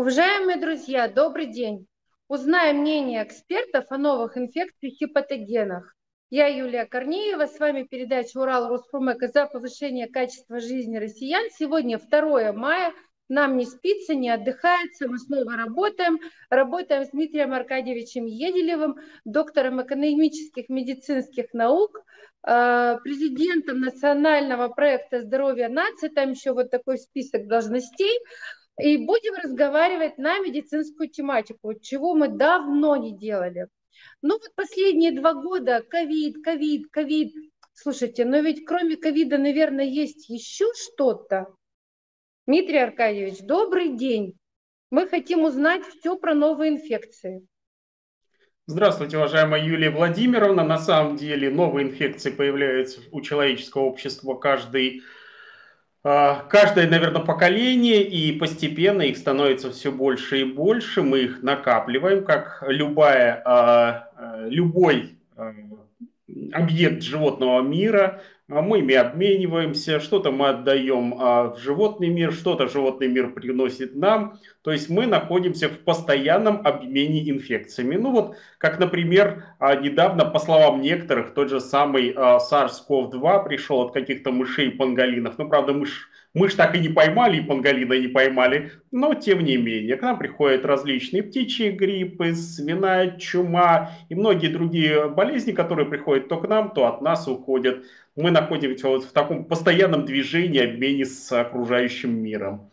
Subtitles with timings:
[0.00, 1.86] Уважаемые друзья, добрый день.
[2.26, 5.94] Узнаем мнение экспертов о новых инфекциях и патогенах.
[6.30, 11.50] Я Юлия Корнеева, с вами передача «Урал Роспромека» за повышение качества жизни россиян.
[11.50, 12.94] Сегодня 2 мая,
[13.28, 16.18] нам не спится, не отдыхается, мы снова работаем.
[16.48, 18.96] Работаем с Дмитрием Аркадьевичем Еделевым,
[19.26, 21.90] доктором экономических медицинских наук,
[22.46, 28.18] э, президентом национального проекта «Здоровье нации», там еще вот такой список должностей–
[28.78, 33.68] и будем разговаривать на медицинскую тематику, чего мы давно не делали.
[34.22, 37.34] Ну вот последние два года ковид, ковид, ковид.
[37.74, 41.54] Слушайте, но ведь кроме ковида, наверное, есть еще что-то.
[42.46, 44.34] Дмитрий Аркадьевич, добрый день.
[44.90, 47.46] Мы хотим узнать все про новые инфекции.
[48.66, 50.64] Здравствуйте, уважаемая Юлия Владимировна.
[50.64, 55.02] На самом деле новые инфекции появляются у человеческого общества каждый
[56.02, 61.02] каждое, наверное, поколение, и постепенно их становится все больше и больше.
[61.02, 65.16] Мы их накапливаем, как любая, а, а, любой
[66.52, 68.22] объект животного мира.
[68.50, 74.40] Мы ими обмениваемся, что-то мы отдаем в животный мир, что-то животный мир приносит нам.
[74.62, 77.94] То есть мы находимся в постоянном обмене инфекциями.
[77.94, 84.32] Ну вот, как, например, недавно, по словам некоторых, тот же самый SARS-CoV-2 пришел от каких-то
[84.32, 85.38] мышей панголинов.
[85.38, 89.56] Ну, правда, мышь Мышь так и не поймали, и панголина не поймали, но тем не
[89.56, 96.28] менее, к нам приходят различные птичьи гриппы, свиная чума и многие другие болезни, которые приходят
[96.28, 97.84] то к нам, то от нас уходят.
[98.14, 102.70] Мы находимся вот в таком постоянном движении, обмене с окружающим миром.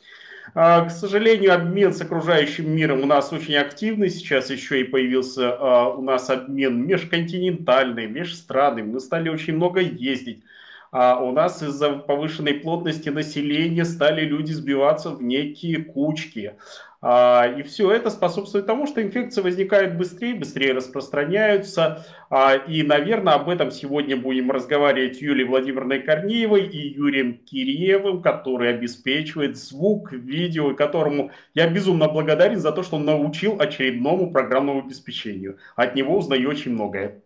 [0.53, 4.09] А, к сожалению, обмен с окружающим миром у нас очень активный.
[4.09, 8.83] Сейчас еще и появился а, у нас обмен межконтинентальный, межстранный.
[8.83, 10.43] Мы стали очень много ездить
[10.91, 16.53] а у нас из-за повышенной плотности населения стали люди сбиваться в некие кучки.
[16.99, 22.05] А, и все это способствует тому, что инфекции возникают быстрее, быстрее распространяются.
[22.29, 28.71] А, и, наверное, об этом сегодня будем разговаривать Юлией Владимировной Корнеевой и Юрием Киреевым, который
[28.71, 35.57] обеспечивает звук, видео, которому я безумно благодарен за то, что он научил очередному программному обеспечению.
[35.75, 37.21] От него узнаю очень многое.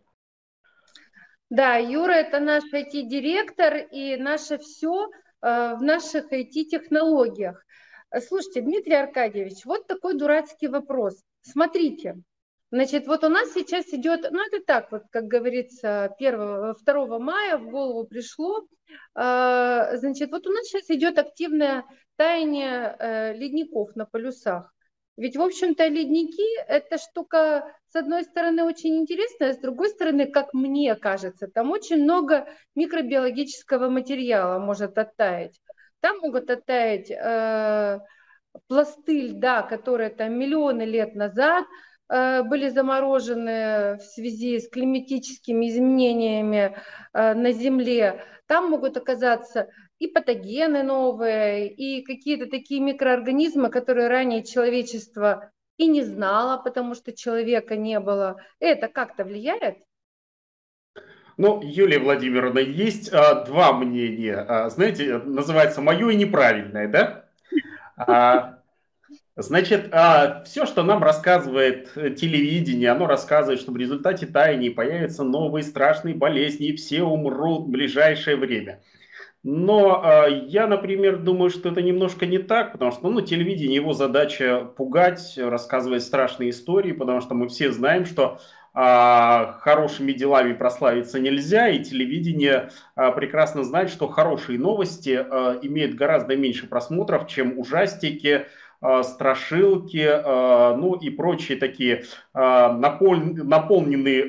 [1.51, 5.09] Да, Юра это наш IT-директор и наше все
[5.41, 7.61] э, в наших IT-технологиях.
[8.25, 11.21] Слушайте, Дмитрий Аркадьевич, вот такой дурацкий вопрос.
[11.41, 12.15] Смотрите,
[12.71, 17.57] значит, вот у нас сейчас идет, ну это так, вот как говорится, 1, 2 мая
[17.57, 18.65] в голову пришло,
[19.15, 21.83] э, значит, вот у нас сейчас идет активное
[22.15, 24.73] таяние э, ледников на полюсах.
[25.17, 30.53] Ведь, в общем-то, ледники– это штука, с одной стороны, очень интересная, с другой стороны, как
[30.53, 35.59] мне кажется, там очень много микробиологического материала может оттаять.
[35.99, 37.99] Там могут оттаять э,
[38.67, 41.65] пласты льда, которые там миллионы лет назад
[42.09, 46.77] э, были заморожены в связи с климатическими изменениями
[47.13, 48.23] э, на Земле.
[48.47, 49.67] Там могут оказаться
[50.01, 57.11] и патогены новые, и какие-то такие микроорганизмы, которые ранее человечество и не знало, потому что
[57.15, 58.37] человека не было.
[58.59, 59.77] Это как-то влияет?
[61.37, 64.37] Ну, Юлия Владимировна, есть а, два мнения.
[64.37, 67.25] А, знаете, называется мое и неправильное, да?
[67.95, 68.57] А,
[69.35, 75.61] значит, а, все, что нам рассказывает телевидение, оно рассказывает, что в результате таяния появятся новые
[75.61, 78.81] страшные болезни, и все умрут в ближайшее время.
[79.43, 83.93] Но э, я, например, думаю, что это немножко не так, потому что ну, телевидение, его
[83.93, 88.37] задача пугать, рассказывать страшные истории, потому что мы все знаем, что
[88.75, 95.95] э, хорошими делами прославиться нельзя, и телевидение э, прекрасно знает, что хорошие новости э, имеют
[95.95, 98.45] гораздо меньше просмотров, чем ужастики,
[99.03, 100.09] страшилки,
[100.75, 104.27] ну и прочие такие наполненные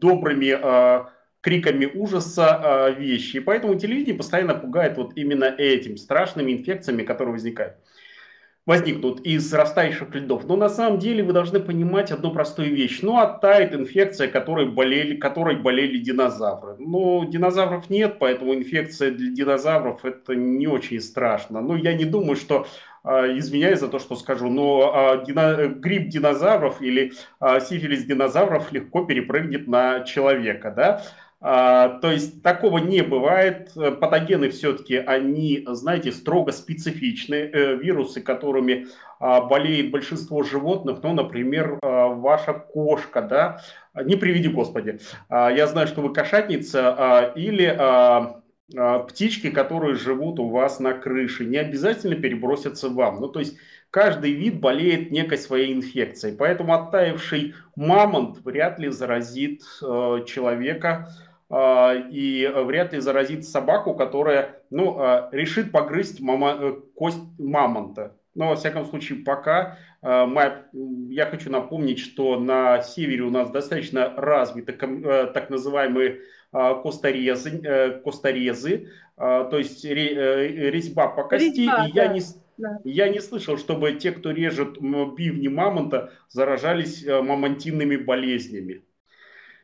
[0.00, 1.13] добрыми
[1.44, 3.36] криками ужаса э, вещи.
[3.36, 7.74] И поэтому телевидение постоянно пугает вот именно этим, страшными инфекциями, которые возникают
[8.66, 10.46] возникнут из растающих льдов.
[10.46, 13.00] Но на самом деле вы должны понимать одну простую вещь.
[13.02, 16.76] Ну, оттает инфекция, которой болели, которой болели динозавры.
[16.78, 21.60] Но динозавров нет, поэтому инфекция для динозавров это не очень страшно.
[21.60, 22.66] Но я не думаю, что
[23.04, 29.68] э, извиняюсь за то, что скажу, но дино, грипп динозавров или сифилис динозавров легко перепрыгнет
[29.68, 31.02] на человека, да.
[31.46, 33.70] А, то есть такого не бывает.
[33.74, 37.34] Патогены все-таки, они, знаете, строго специфичны.
[37.34, 38.86] Э, вирусы, которыми
[39.20, 43.60] а, болеет большинство животных, ну, например, а, ваша кошка, да,
[43.94, 44.98] не приведи Господи.
[45.30, 47.78] Я знаю, что вы кошатница или
[49.06, 53.20] птички, которые живут у вас на крыше, не обязательно перебросятся вам.
[53.20, 53.58] Ну, то есть
[53.90, 56.36] каждый вид болеет некой своей инфекцией.
[56.36, 61.33] Поэтому оттаивший мамонт вряд ли заразит э, человека э,
[62.10, 68.16] и вряд ли заразит собаку, которая ну, э, решит погрызть мама, э, кость мамонта.
[68.34, 70.64] Но, во всяком случае, пока э, мы,
[71.10, 76.22] я хочу напомнить, что на севере у нас достаточно развиты э, так называемые
[76.52, 81.60] э, косторезы, косторезы то есть резьба по кости.
[81.60, 82.20] Резьба, и я не
[82.56, 82.80] да.
[82.84, 88.84] Я не слышал, чтобы те, кто режет бивни мамонта, заражались э, мамонтинными болезнями.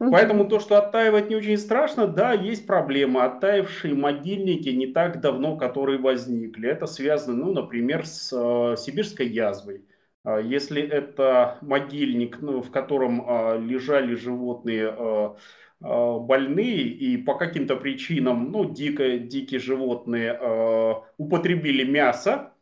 [0.09, 3.25] Поэтому то, что оттаивать не очень страшно, да, есть проблема.
[3.27, 6.69] Оттаившие могильники не так давно, которые возникли.
[6.69, 9.85] Это связано, ну, например, с э, сибирской язвой.
[10.25, 15.37] А если это могильник, ну, в котором э, лежали животные э,
[15.83, 22.53] э, больные и по каким-то причинам, ну, дико, дикие животные э, употребили мясо,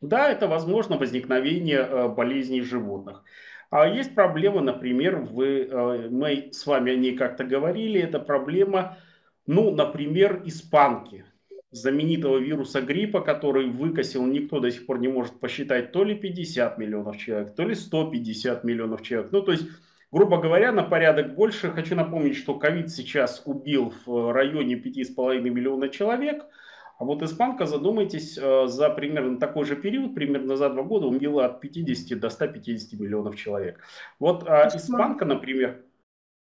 [0.00, 3.24] да, это возможно возникновение э, болезней животных.
[3.70, 8.98] А есть проблема, например, вы, э, мы с вами о ней как-то говорили, это проблема,
[9.46, 11.24] ну, например, испанки,
[11.70, 16.78] знаменитого вируса гриппа, который выкосил, никто до сих пор не может посчитать, то ли 50
[16.78, 19.30] миллионов человек, то ли 150 миллионов человек.
[19.30, 19.68] Ну, то есть,
[20.10, 21.70] грубо говоря, на порядок больше.
[21.70, 26.44] Хочу напомнить, что ковид сейчас убил в районе 5,5 миллиона человек–
[27.00, 31.46] а вот испанка, задумайтесь, э, за примерно такой же период, примерно за два года, умерла
[31.46, 33.80] от 50 до 150 миллионов человек.
[34.18, 35.82] Вот а испанка, например...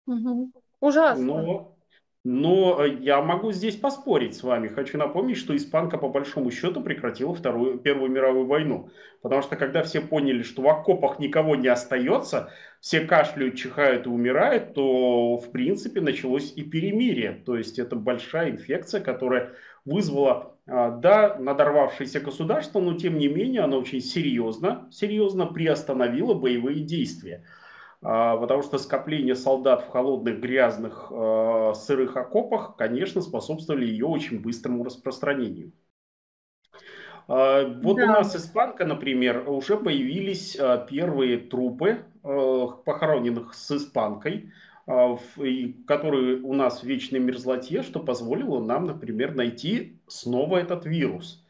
[0.08, 0.52] Угу.
[0.80, 1.26] Ужасно.
[1.26, 1.78] Но,
[2.24, 4.70] но э, я могу здесь поспорить с вами.
[4.70, 8.90] Хочу напомнить, что испанка по большому счету прекратила вторую, Первую мировую войну.
[9.22, 12.50] Потому что когда все поняли, что в окопах никого не остается,
[12.80, 17.44] все кашляют, чихают и умирают, то в принципе началось и перемирие.
[17.46, 19.52] То есть это большая инфекция, которая
[19.86, 26.82] вызвала, а, да, надорвавшееся государство, но тем не менее оно очень серьезно, серьезно приостановило боевые
[26.82, 27.46] действия.
[28.02, 34.42] А, потому что скопление солдат в холодных, грязных, а, сырых окопах, конечно, способствовали ее очень
[34.42, 35.72] быстрому распространению.
[37.28, 38.04] Вот да.
[38.04, 40.56] у нас испанка, например, уже появились
[40.88, 44.52] первые трупы похороненных с испанкой.
[44.88, 45.18] А,
[45.88, 51.44] который у нас в вечной мерзлоте, что позволило нам, например, найти снова этот вирус.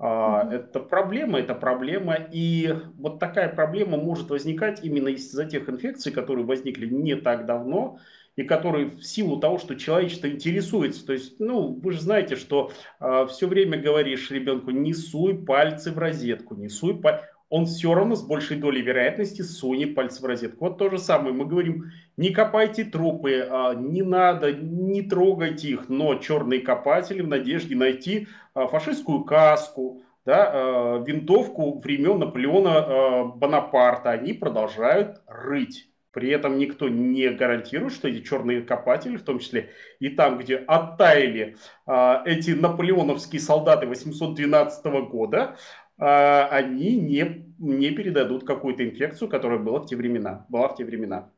[0.00, 0.50] Mm-hmm.
[0.52, 2.16] Это проблема, это проблема.
[2.32, 8.00] И вот такая проблема может возникать именно из-за тех инфекций, которые возникли не так давно,
[8.34, 12.70] и которые в силу того, что человечество интересуется, то есть, ну, вы же знаете, что
[12.70, 17.66] э, а, все время говоришь ребенку, не суй пальцы в розетку, не суй пальцы он
[17.66, 20.64] все равно с большей долей вероятности сунет пальцы в розетку.
[20.64, 21.34] Вот то же самое.
[21.34, 27.28] Мы говорим, не копайте трупы, а, не надо, не трогайте их, но черные копатели в
[27.28, 35.90] надежде найти а, фашистскую каску, да, а, винтовку времен Наполеона Бонапарта, они продолжают рыть.
[36.10, 40.56] При этом никто не гарантирует, что эти черные копатели, в том числе и там, где
[40.56, 41.56] оттаяли
[41.86, 45.56] эти наполеоновские солдаты 812 года,
[46.04, 50.46] они не, не передадут какую-то инфекцию, которая была в те времена.
[50.48, 51.30] Была в те времена.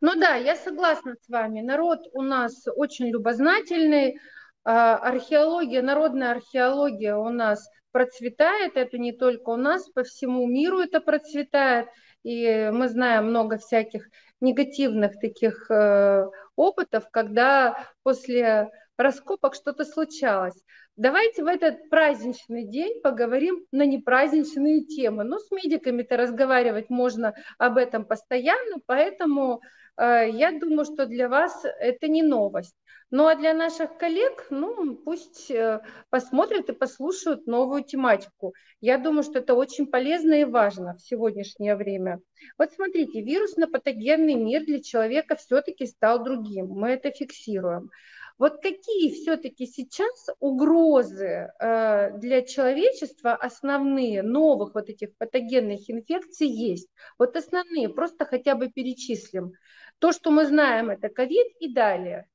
[0.00, 1.60] Ну да, я согласна с вами.
[1.60, 4.18] Народ у нас очень любознательный.
[4.64, 8.76] А, археология, народная археология у нас процветает.
[8.76, 11.88] Это не только у нас, по всему миру это процветает.
[12.24, 14.08] И мы знаем много всяких
[14.40, 16.26] негативных таких э,
[16.56, 20.60] опытов, когда после раскопок что-то случалось.
[20.96, 25.24] Давайте в этот праздничный день поговорим на непраздничные темы.
[25.24, 29.60] Ну, с медиками-то разговаривать можно об этом постоянно, поэтому
[29.98, 32.74] э, я думаю, что для вас это не новость.
[33.10, 38.54] Ну а для наших коллег, ну, пусть э, посмотрят и послушают новую тематику.
[38.80, 42.20] Я думаю, что это очень полезно и важно в сегодняшнее время.
[42.56, 46.68] Вот смотрите, вирусно-патогенный мир для человека все-таки стал другим.
[46.68, 47.90] Мы это фиксируем.
[48.38, 56.88] Вот какие все-таки сейчас угрозы э, для человечества основные новых вот этих патогенных инфекций есть?
[57.18, 59.52] Вот основные, просто хотя бы перечислим.
[59.98, 62.28] То, что мы знаем, это ковид и далее.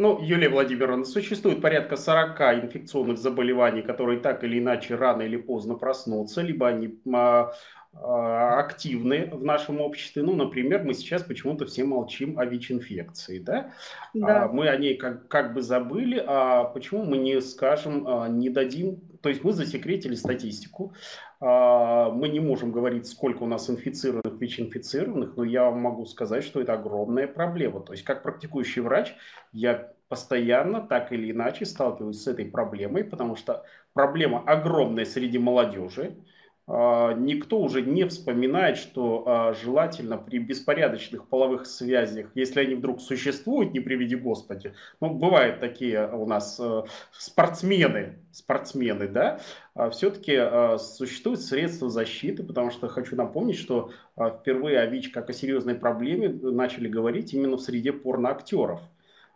[0.00, 5.74] Ну, Юлия Владимировна, существует порядка 40 инфекционных заболеваний, которые так или иначе рано или поздно
[5.74, 7.52] проснутся, либо они а,
[7.94, 10.22] а, активны в нашем обществе.
[10.22, 13.72] Ну, например, мы сейчас почему-то все молчим о ВИЧ-инфекции, да?
[14.14, 14.44] да.
[14.44, 18.50] А, мы о ней как, как бы забыли, а почему мы не скажем, а, не
[18.50, 20.94] дадим, то есть мы засекретили статистику,
[21.40, 26.60] мы не можем говорить, сколько у нас инфицированных, ВИЧ-инфицированных, но я вам могу сказать, что
[26.60, 27.80] это огромная проблема.
[27.80, 29.14] То есть как практикующий врач
[29.52, 36.16] я постоянно, так или иначе, сталкиваюсь с этой проблемой, потому что проблема огромная среди молодежи,
[36.16, 36.37] а,
[36.68, 43.72] никто уже не вспоминает, что а, желательно при беспорядочных половых связях, если они вдруг существуют,
[43.72, 46.82] не приведи Господи, ну, бывают такие у нас э,
[47.12, 49.40] спортсмены, спортсмены, да,
[49.74, 50.38] а все-таки
[50.78, 56.28] существуют средства защиты, потому что хочу напомнить, что впервые о ВИЧ как о серьезной проблеме
[56.28, 58.80] начали говорить именно в среде порноактеров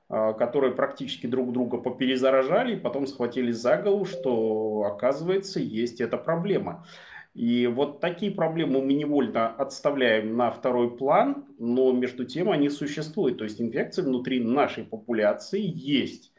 [0.08, 6.84] которые практически друг друга поперезаражали, и потом схватились за голову, что, оказывается, есть эта проблема.
[7.34, 13.38] И вот такие проблемы мы невольно отставляем на второй план, но между тем они существуют.
[13.38, 16.32] То есть инфекции внутри нашей популяции есть.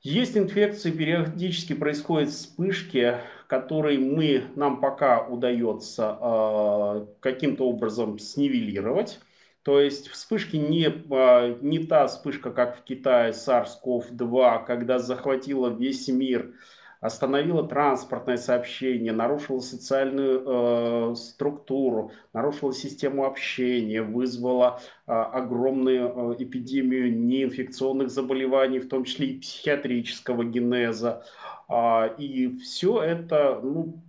[0.00, 9.20] Есть инфекции, периодически происходят вспышки, которые мы, нам пока удается э, каким-то образом снивелировать.
[9.62, 16.08] То есть вспышки не, э, не та вспышка, как в Китае SARS-CoV-2, когда захватила весь
[16.08, 16.54] мир,
[17.02, 27.12] остановила транспортное сообщение, нарушила социальную э, структуру, нарушила систему общения, вызвала э, огромную э, эпидемию
[27.12, 31.24] неинфекционных заболеваний, в том числе и психиатрического генеза.
[31.68, 34.00] Э, и все это, ну,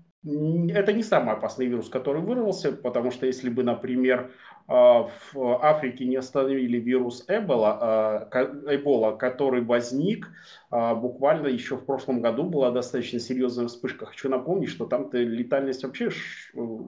[0.70, 4.32] это не самый опасный вирус, который вырвался, потому что если бы, например,
[4.68, 8.30] в Африке не остановили вирус Эбола, а,
[8.68, 10.30] Эбола, который возник
[10.72, 14.06] а, буквально еще в прошлом году, была достаточно серьезная вспышка.
[14.06, 16.10] Хочу напомнить, что там летальность вообще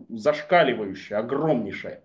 [0.10, 2.04] зашкаливающая, огромнейшая.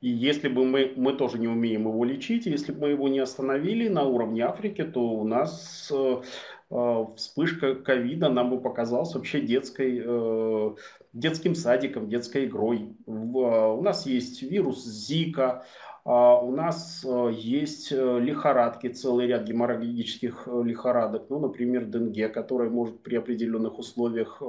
[0.00, 3.18] И если бы мы, мы тоже не умеем его лечить, если бы мы его не
[3.18, 6.20] остановили на уровне Африки, то у нас э, э,
[6.68, 10.74] вспышка ковида нам бы показалась вообще детской э,
[11.12, 12.96] детским садиком, детской игрой.
[13.06, 15.64] У нас есть вирус Зика,
[16.08, 22.28] а, у нас э, есть э, лихорадки, целый ряд геморрагических э, лихорадок, ну, например, денге,
[22.28, 24.40] которая может при определенных условиях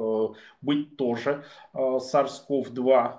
[0.61, 1.45] быть тоже.
[1.73, 3.13] SARS-CoV-2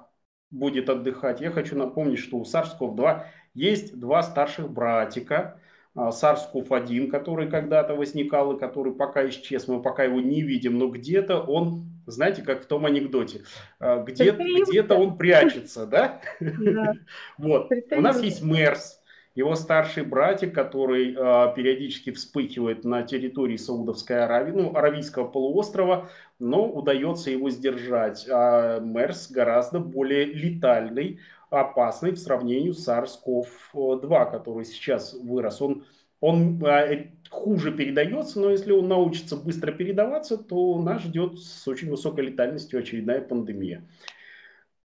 [0.52, 1.40] будет отдыхать.
[1.40, 3.24] Я хочу напомнить, что у SARS-CoV-2
[3.54, 5.60] есть два старших братика,
[5.98, 11.40] SARS-CoV-1, который когда-то возникал и который пока исчез, мы пока его не видим, но где-то
[11.40, 13.42] он знаете, как в том анекдоте,
[13.78, 16.20] а, где-то где он прячется, да?
[16.40, 16.94] да.
[17.38, 17.70] Вот.
[17.90, 18.98] У нас есть Мерс,
[19.38, 26.68] его старший братик, который э, периодически вспыхивает на территории Саудовской Аравии, ну, Аравийского полуострова, но
[26.68, 28.26] удается его сдержать.
[28.28, 35.60] А Мерс гораздо более летальный, опасный в сравнении с SARS-CoV-2, который сейчас вырос.
[35.62, 35.84] Он
[36.20, 41.90] он э, хуже передается, но если он научится быстро передаваться, то нас ждет с очень
[41.90, 43.88] высокой летальностью очередная пандемия.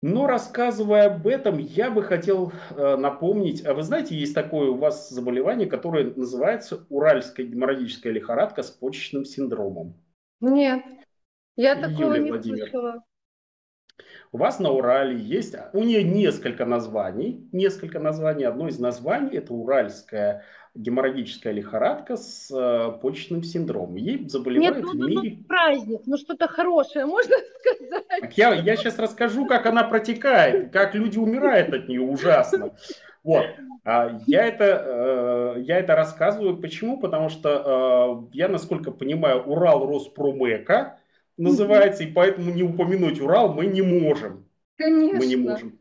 [0.04, 4.76] Но рассказывая об этом, я бы хотел э, напомнить, а вы знаете, есть такое у
[4.76, 9.96] вас заболевание, которое называется уральская геморрагическая лихорадка с почечным синдромом.
[10.42, 10.84] Нет,
[11.56, 12.58] я такого Юлия не Владимир.
[12.60, 13.04] слышала.
[14.34, 18.46] У вас на Урале есть, у нее несколько названий, несколько названий.
[18.46, 23.96] Одно из названий это уральская геморрагическая лихорадка с э, почечным синдромом.
[23.96, 25.38] Ей заболевают Нет, ну, в мире...
[25.38, 28.08] Ну, праздник, ну что-то хорошее, можно сказать.
[28.22, 32.72] Так я, я сейчас расскажу, как она протекает, как люди умирают от нее ужасно.
[33.24, 33.46] Вот.
[33.86, 36.58] А я это, э, я это рассказываю.
[36.58, 37.00] Почему?
[37.00, 40.98] Потому что э, я, насколько понимаю, Урал Роспромека
[41.38, 44.50] называется, и поэтому не упомянуть Урал мы не можем.
[44.78, 45.20] Конечно.
[45.20, 45.80] Мы не можем.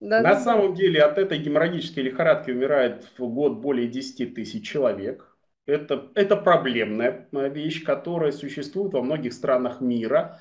[0.00, 4.68] Да, На да, самом деле от этой геморрагической лихорадки умирает в год более 10 тысяч
[4.68, 5.34] человек.
[5.66, 10.40] Это, это проблемная э, вещь, которая существует во многих странах мира.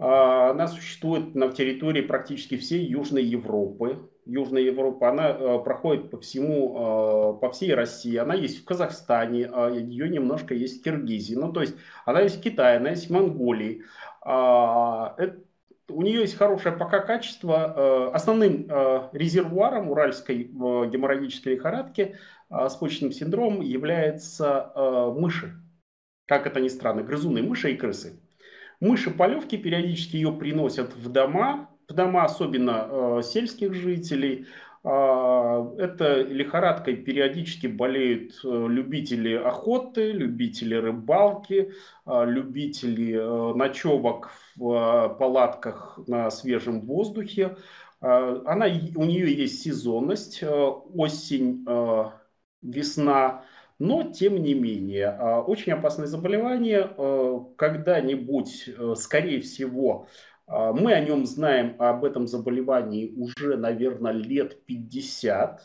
[0.00, 4.08] А, она существует на территории практически всей Южной Европы.
[4.24, 8.16] Южная Европа, она э, проходит по всему, э, по всей России.
[8.16, 11.34] Она есть в Казахстане, а ее немножко есть в Киргизии.
[11.34, 11.76] Ну, то есть
[12.06, 13.84] она есть в Китае, она есть в Монголии.
[14.22, 15.16] А,
[15.88, 17.74] у нее есть хорошее пока качество.
[17.76, 18.68] Э, основным
[19.12, 22.16] резервуаром уральской геморрагической лихорадки
[22.48, 24.72] с почечным синдромом является
[25.14, 25.52] мыши.
[26.26, 28.18] Как это ни странно, грызуны, мыши и крысы.
[28.80, 34.46] Мыши полевки периодически ее приносят в дома, в дома особенно сельских жителей.
[34.82, 41.72] А, это лихорадкой периодически болеют э, любители охоты, любители рыбалки,
[42.06, 47.58] а, любители э, ночевок в э, палатках на свежем воздухе.
[48.00, 51.66] А, она, у нее есть сезонность, осень,
[52.62, 53.44] весна,
[53.80, 55.10] но тем не менее,
[55.46, 56.88] очень опасное заболевание.
[57.56, 60.06] Когда-нибудь, скорее всего,
[60.50, 65.62] а, мы о нем знаем, об этом заболевании уже, наверное, лет 50.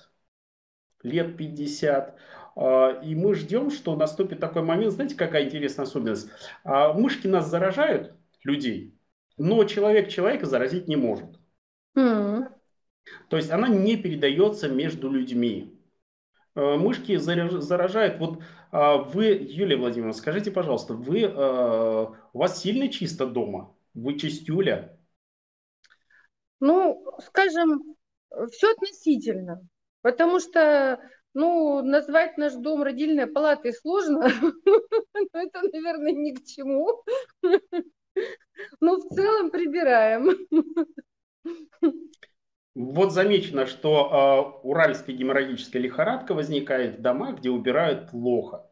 [1.02, 2.16] Лет 50.
[2.56, 4.94] А, и мы ждем, что наступит такой момент.
[4.94, 6.30] Знаете, какая интересная особенность?
[6.64, 8.94] А, мышки нас заражают, людей.
[9.38, 11.40] но человек человека заразить не может.
[11.98, 12.48] Mm.
[13.30, 15.75] То есть она не передается между людьми.
[16.56, 18.18] Э, мышки заражают.
[18.20, 23.76] Вот а, вы, Юлия Владимировна, скажите, пожалуйста, вы, э, у вас сильно чисто дома?
[23.94, 24.98] Вы чистюля?
[26.62, 27.96] Ну, скажем,
[28.52, 29.62] все относительно.
[30.02, 31.00] Потому что,
[31.34, 34.30] ну, назвать наш дом родильной палатой сложно.
[35.34, 37.04] Но это, наверное, ни к чему.
[38.80, 40.30] Но в целом прибираем.
[42.76, 48.66] Вот замечено, что э, уральская геморрагическая лихорадка возникает в домах, где убирают плохо,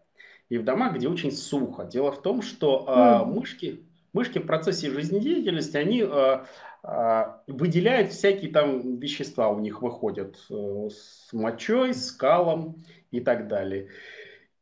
[0.50, 1.86] и в домах, где очень сухо.
[1.86, 3.26] Дело в том, что э, mm.
[3.26, 6.40] мышки, мышки в процессе жизнедеятельности, они э,
[6.84, 13.48] э, выделяют всякие там вещества, у них выходят э, с мочой, с калом и так
[13.48, 13.88] далее.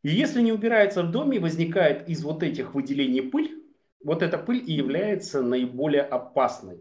[0.04, 3.64] И если не убирается в доме, возникает из вот этих выделений пыль,
[4.04, 6.80] вот эта пыль и является наиболее опасной.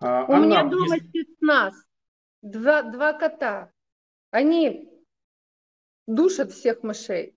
[0.00, 1.08] А, У меня дома если...
[1.08, 1.74] спецназ,
[2.42, 3.70] два, два кота.
[4.30, 4.88] Они
[6.06, 7.36] душат всех мышей.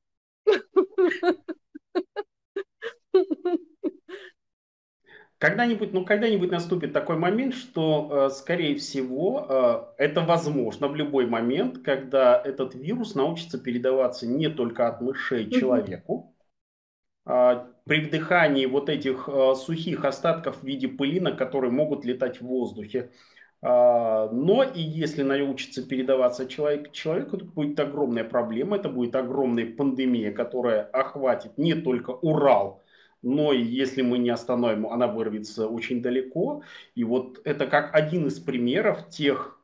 [5.37, 9.45] Когда-нибудь, ну, когда-нибудь наступит такой момент, что, э, скорее всего,
[9.97, 15.51] э, это возможно в любой момент, когда этот вирус научится передаваться не только от мышей
[15.51, 16.32] человеку,
[17.25, 23.11] при вдыхании вот этих э, сухих остатков в виде пылинок, которые могут летать в воздухе.
[23.61, 29.73] А, но и если научится передаваться человек человеку, это будет огромная проблема, это будет огромная
[29.73, 32.83] пандемия, которая охватит не только Урал,
[33.21, 36.63] но и если мы не остановим, она вырвется очень далеко.
[36.95, 39.61] И вот это как один из примеров тех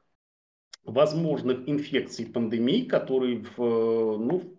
[0.85, 4.58] возможных инфекций пандемий, которые в, ну,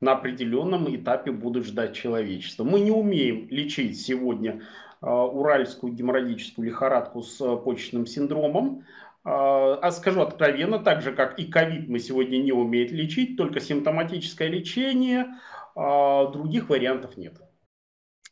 [0.00, 2.64] на определенном этапе будут ждать человечество.
[2.64, 4.62] Мы не умеем лечить сегодня
[5.00, 8.86] а, уральскую геморрагическую лихорадку с а, почечным синдромом.
[9.24, 13.60] А, а скажу откровенно, так же как и ковид мы сегодня не умеем лечить, только
[13.60, 15.26] симптоматическое лечение,
[15.76, 17.34] других вариантов нет.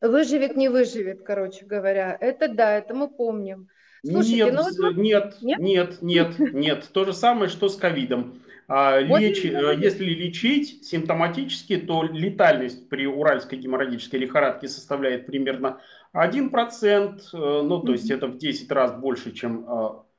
[0.01, 2.17] Выживет, не выживет, короче говоря.
[2.21, 3.69] Это да, это мы помним.
[4.05, 6.89] Слушайте, нет, ну, нет, нет, нет, нет, нет.
[6.93, 8.41] То же самое, что с ковидом.
[8.69, 9.47] А, леч...
[9.47, 15.81] Э, если лечить симптоматически, то летальность при уральской геморрагической лихорадке составляет примерно
[16.13, 19.69] 1%, э, ну то есть это в 10 раз больше, чем э,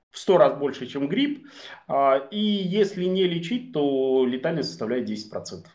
[0.09, 1.47] в 100 раз больше, чем грипп.
[1.87, 5.67] А, и если не лечить, то летальность составляет 10%.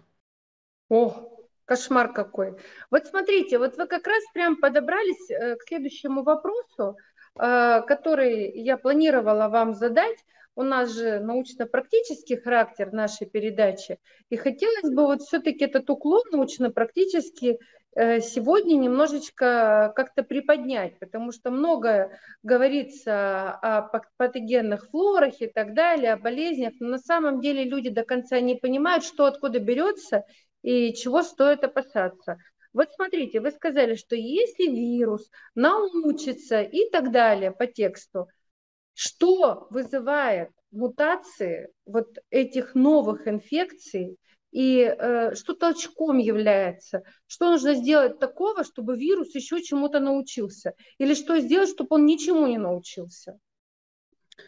[0.88, 1.22] Ох,
[1.66, 2.56] кошмар какой.
[2.90, 6.96] Вот смотрите, вот вы как раз прям подобрались к следующему вопросу,
[7.34, 10.18] который я планировала вам задать
[10.56, 17.58] у нас же научно-практический характер нашей передачи, и хотелось бы вот все-таки этот уклон научно-практический
[17.96, 22.10] э, сегодня немножечко как-то приподнять, потому что много
[22.42, 28.04] говорится о патогенных флорах и так далее, о болезнях, но на самом деле люди до
[28.04, 30.24] конца не понимают, что откуда берется
[30.62, 32.38] и чего стоит опасаться.
[32.72, 38.26] Вот смотрите, вы сказали, что если вирус научится и так далее по тексту,
[38.94, 44.16] что вызывает мутации вот этих новых инфекций
[44.50, 51.14] и э, что толчком является, что нужно сделать такого, чтобы вирус еще чему-то научился, или
[51.14, 53.38] что сделать, чтобы он ничему не научился.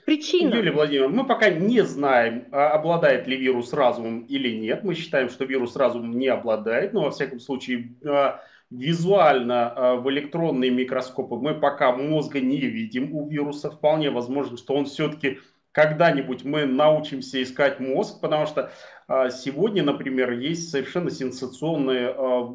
[0.04, 0.54] Причина.
[0.54, 4.82] Юлия Владимировна, мы пока не знаем, а обладает ли вирус разумом или нет.
[4.82, 8.40] Мы считаем, что вирус разумом не обладает, но во всяком случае а,
[8.76, 13.70] визуально а, в электронные микроскопы мы пока мозга не видим у вируса.
[13.70, 15.38] Вполне возможно, что он все-таки
[15.72, 18.72] когда-нибудь мы научимся искать мозг, потому что
[19.08, 22.54] а, сегодня, например, есть совершенно сенсационные а,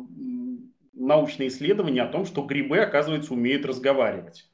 [0.93, 4.49] научные исследования о том, что грибы, оказывается, умеют разговаривать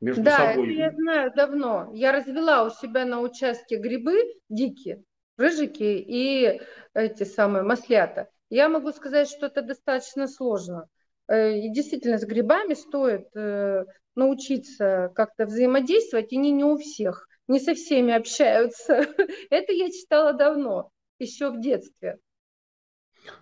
[0.00, 0.68] между да, собой.
[0.68, 1.90] Да, я знаю давно.
[1.92, 5.02] Я развела у себя на участке грибы дикие,
[5.36, 6.60] рыжики и
[6.94, 8.28] эти самые маслята.
[8.50, 10.88] Я могу сказать, что это достаточно сложно.
[11.28, 17.28] Э, и действительно, с грибами стоит э, научиться как-то взаимодействовать, и не, не у всех,
[17.46, 19.06] не со всеми общаются.
[19.50, 22.18] Это я читала давно, еще в детстве.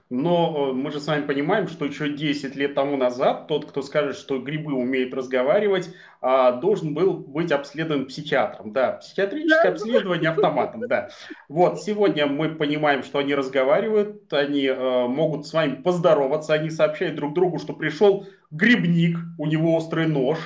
[0.09, 3.83] Но э, мы же с вами понимаем, что еще 10 лет тому назад тот, кто
[3.83, 8.73] скажет, что грибы умеют разговаривать, а, должен был быть обследован психиатром.
[8.73, 11.09] Да, психиатрическое обследование автоматом, да.
[11.49, 17.17] Вот, сегодня мы понимаем, что они разговаривают, они э, могут с вами поздороваться, они сообщают
[17.17, 20.39] друг другу, что пришел грибник, у него острый нож,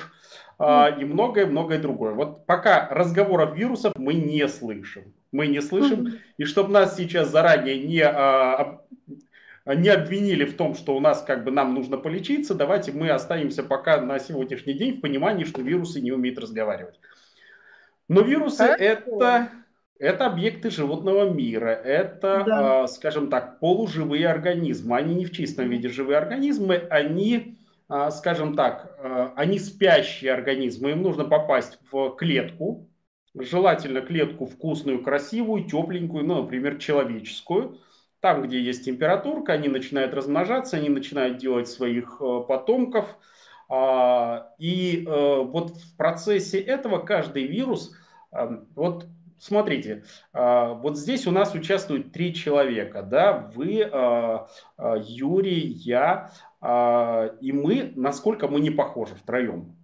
[0.63, 2.13] а, и многое-многое другое.
[2.13, 5.13] Вот пока разговоров вирусов мы не слышим.
[5.31, 6.19] Мы не слышим.
[6.37, 8.81] И чтобы нас сейчас заранее не а,
[9.65, 13.63] не обвинили в том, что у нас как бы нам нужно полечиться, давайте мы останемся
[13.63, 16.99] пока на сегодняшний день в понимании, что вирусы не умеют разговаривать.
[18.07, 19.49] Но вирусы это,
[19.99, 22.83] это объекты животного мира, это, да.
[22.83, 24.97] э, скажем так, полуживые организмы.
[24.97, 30.91] Они не в чистом виде живые организмы, они, э, скажем так, э, они спящие организмы.
[30.91, 32.89] Им нужно попасть в клетку,
[33.33, 37.79] желательно клетку вкусную, красивую, тепленькую, ну, например, человеческую
[38.21, 43.17] там, где есть температурка, они начинают размножаться, они начинают делать своих э, потомков.
[43.67, 47.95] А, и э, вот в процессе этого каждый вирус,
[48.31, 49.07] э, вот
[49.39, 50.03] смотрите,
[50.33, 53.89] вот здесь у нас участвуют три человека, да, вы,
[55.03, 56.29] Юрий, я,
[57.41, 59.75] и мы, насколько мы не похожи втроем.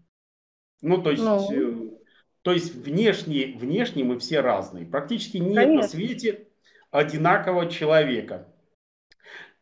[0.83, 1.23] Ну, то есть...
[1.23, 1.99] Ну.
[2.43, 4.85] То есть внешне, внешне мы все разные.
[4.85, 5.81] Практически нет Конечно.
[5.81, 6.46] на свете
[6.97, 8.47] одинакового человека.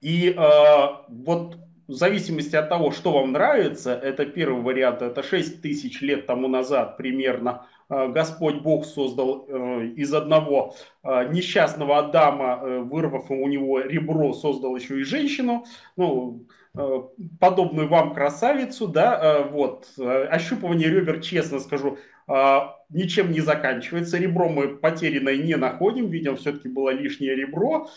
[0.02, 5.62] И э, вот в зависимости от того, что вам нравится, это первый вариант, это 6
[5.62, 12.60] тысяч лет тому назад примерно э, Господь Бог создал э, из одного э, несчастного Адама,
[12.62, 17.02] э, вырвав у него ребро, создал еще и женщину, ну, э,
[17.40, 24.18] подобную вам красавицу, да, э, вот, э, ощупывание ребер, честно скажу, ничем не заканчивается.
[24.18, 27.88] Ребро мы потерянное не находим, видим, все-таки было лишнее ребро.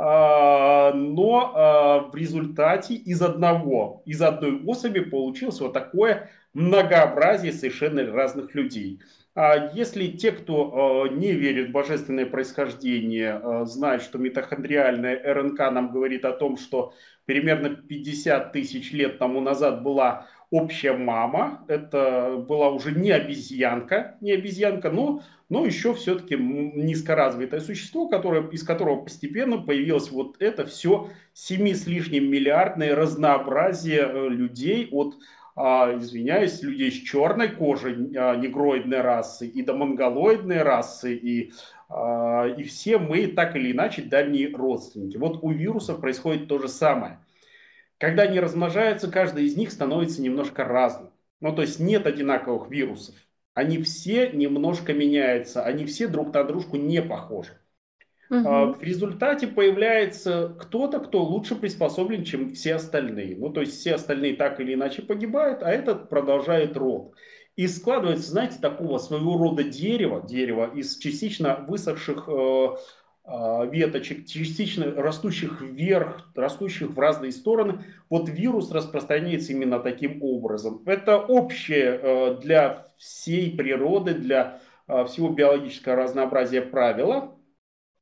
[0.00, 8.10] А, но а, в результате из одного, из одной особи получилось вот такое многообразие совершенно
[8.12, 9.00] разных людей.
[9.72, 16.32] Если те, кто не верит в божественное происхождение, знают, что митохондриальная РНК нам говорит о
[16.32, 16.92] том, что
[17.24, 21.64] примерно 50 тысяч лет тому назад была общая мама.
[21.68, 28.62] Это была уже не обезьянка, не обезьянка, но, но еще все-таки низкоразвитое существо, которое, из
[28.62, 35.16] которого постепенно появилось вот это все семи с лишним миллиардное разнообразие э, людей от
[35.60, 41.52] а, извиняюсь, людей с черной кожей а, негроидной расы и до монголоидной расы, и,
[41.88, 45.16] а, и все мы так или иначе дальние родственники.
[45.16, 47.18] Вот у вирусов происходит то же самое.
[47.98, 51.10] Когда они размножаются, каждый из них становится немножко разным.
[51.40, 53.14] Ну, то есть нет одинаковых вирусов.
[53.54, 57.58] Они все немножко меняются, они все друг на дружку не похожи.
[58.30, 58.74] Угу.
[58.74, 63.36] В результате появляется кто-то, кто лучше приспособлен, чем все остальные.
[63.36, 67.14] Ну, то есть все остальные так или иначе погибают, а этот продолжает род.
[67.56, 72.68] И складывается, знаете, такого своего рода дерева, дерева из частично высохших э,
[73.28, 80.82] веточек, частично растущих вверх, растущих в разные стороны, вот вирус распространяется именно таким образом.
[80.86, 87.36] Это общее э, для всей природы, для э, всего биологического разнообразия правила.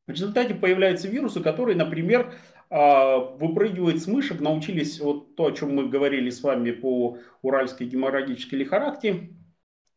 [0.06, 2.32] В результате появляются вирусы, которые, например,
[2.70, 7.88] а, выпрыгивают с мышек, научились, вот то, о чем мы говорили с вами по уральской
[7.88, 9.30] геморрагической лихорадке,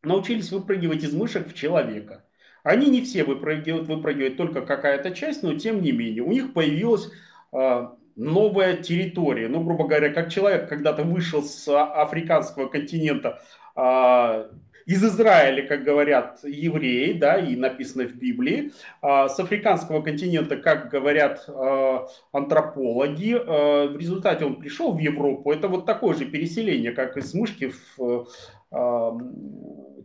[0.02, 2.26] научились выпрыгивать из мышек в человека–
[2.64, 7.10] они не все выпрыгивают, выпрыгивает только какая-то часть, но тем не менее у них появилась
[7.54, 9.48] э, новая территория.
[9.48, 13.42] Ну, грубо говоря, как человек когда-то вышел с африканского континента,
[13.76, 14.50] э,
[14.86, 18.72] из Израиля, как говорят евреи, да, и написано в Библии,
[19.04, 21.48] э, с африканского континента, как говорят
[22.32, 25.52] антропологи, в результате он пришел в Европу.
[25.52, 28.28] Это вот такое же переселение, как из мышки в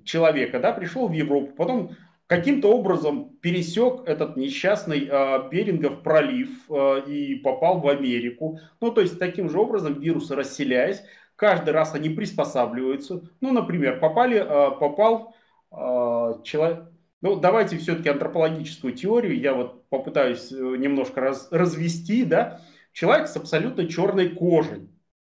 [0.04, 7.02] человека, да, пришел в Европу, потом каким-то образом пересек этот несчастный э, Берингов пролив э,
[7.06, 8.60] и попал в Америку.
[8.80, 11.02] Ну, то есть, таким же образом вирусы расселяясь,
[11.36, 13.22] каждый раз они приспосабливаются.
[13.40, 15.34] Ну, например, попали, э, попал
[15.70, 16.84] э, человек...
[17.20, 22.60] Ну, давайте все-таки антропологическую теорию, я вот попытаюсь немножко раз, развести, да.
[22.92, 24.88] Человек с абсолютно черной кожей,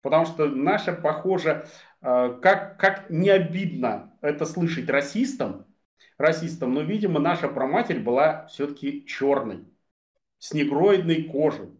[0.02, 1.66] потому что наша, похоже,
[2.00, 5.66] э, как, как не обидно это слышать расистам,
[6.18, 9.64] расистом, но, видимо, наша проматерь была все-таки черной,
[10.38, 11.70] с негроидной кожей.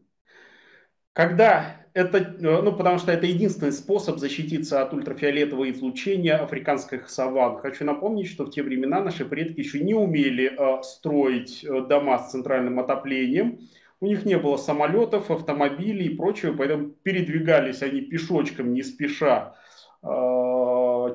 [1.13, 7.59] Когда это, э, ну, потому что это единственный способ защититься от ультрафиолетового излучения африканских саван.
[7.59, 12.19] Хочу напомнить, что в те времена наши предки еще не умели э, строить э, дома
[12.19, 13.59] с центральным отоплением.
[14.01, 19.57] У них не было самолетов, автомобилей и прочего, поэтому передвигались они пешочком, не спеша,
[20.03, 20.07] э,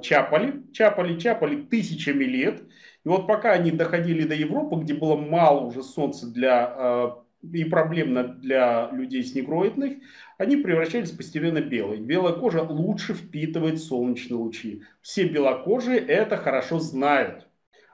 [0.02, 2.62] чапали, чапали, чапали тысячами лет.
[3.06, 7.12] И вот пока они доходили до Европы, где было мало уже солнца для, э,
[7.52, 9.98] и проблемно для людей с негроидных,
[10.38, 12.00] они превращались постепенно в белые.
[12.00, 14.84] Белая кожа лучше впитывает солнечные лучи.
[15.02, 17.48] Все белокожие это хорошо знают.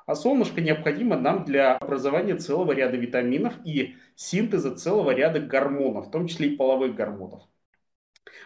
[0.06, 6.12] А солнышко необходимо нам для образования целого ряда витаминов и синтеза целого ряда гормонов, в
[6.12, 7.44] том числе и половых гормонов.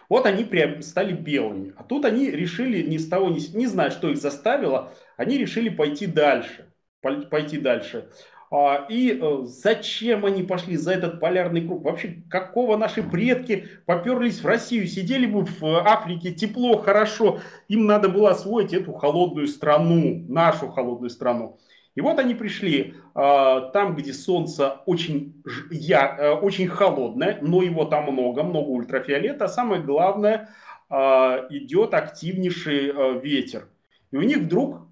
[0.08, 1.72] Вот они прям стали белыми.
[1.76, 5.68] А тут они решили ни с того, ни, не знаю, что их заставило, они решили
[5.68, 6.70] пойти дальше.
[7.00, 8.08] Пойти дальше.
[8.50, 11.82] А, и э, зачем они пошли за этот полярный круг?
[11.82, 14.86] Вообще, какого наши предки поперлись в Россию?
[14.86, 17.40] Сидели бы в Африке тепло, хорошо.
[17.68, 21.58] Им надо было освоить эту холодную страну, нашу холодную страну.
[21.94, 27.84] И вот они пришли а, там, где солнце очень, я, э, очень холодное, но его
[27.84, 29.44] там много, много ультрафиолета.
[29.44, 30.50] А самое главное,
[30.88, 33.68] а, идет активнейший э, ветер.
[34.10, 34.88] И у них вдруг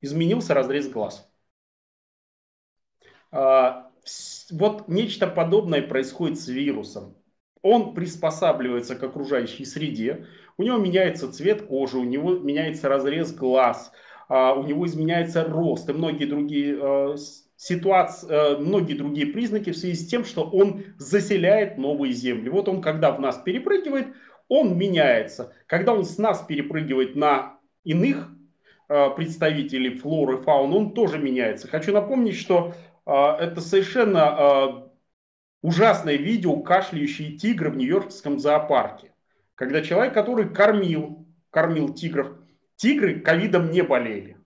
[0.00, 1.28] изменился разрез глаз.
[3.32, 3.90] А,
[4.50, 7.16] вот нечто подобное происходит с вирусом.
[7.62, 13.92] Он приспосабливается к окружающей среде, у него меняется цвет кожи, у него меняется разрез глаз,
[14.28, 17.16] у него изменяется рост и многие другие а,
[17.56, 22.48] ситуации, многие другие признаки в связи с тем, что он заселяет новые земли.
[22.48, 24.08] Вот он, когда в нас перепрыгивает,
[24.48, 25.52] он меняется.
[25.66, 28.28] Когда он с нас перепрыгивает на иных
[28.88, 31.66] представителей флоры, фауны, он тоже меняется.
[31.66, 32.74] Хочу напомнить, что
[33.06, 34.92] а, это совершенно а,
[35.62, 39.12] ужасное видео кашляющие тигры в Нью-Йоркском зоопарке.
[39.54, 42.32] Когда человек, который кормил, кормил тигров,
[42.76, 44.36] тигры ковидом не болели.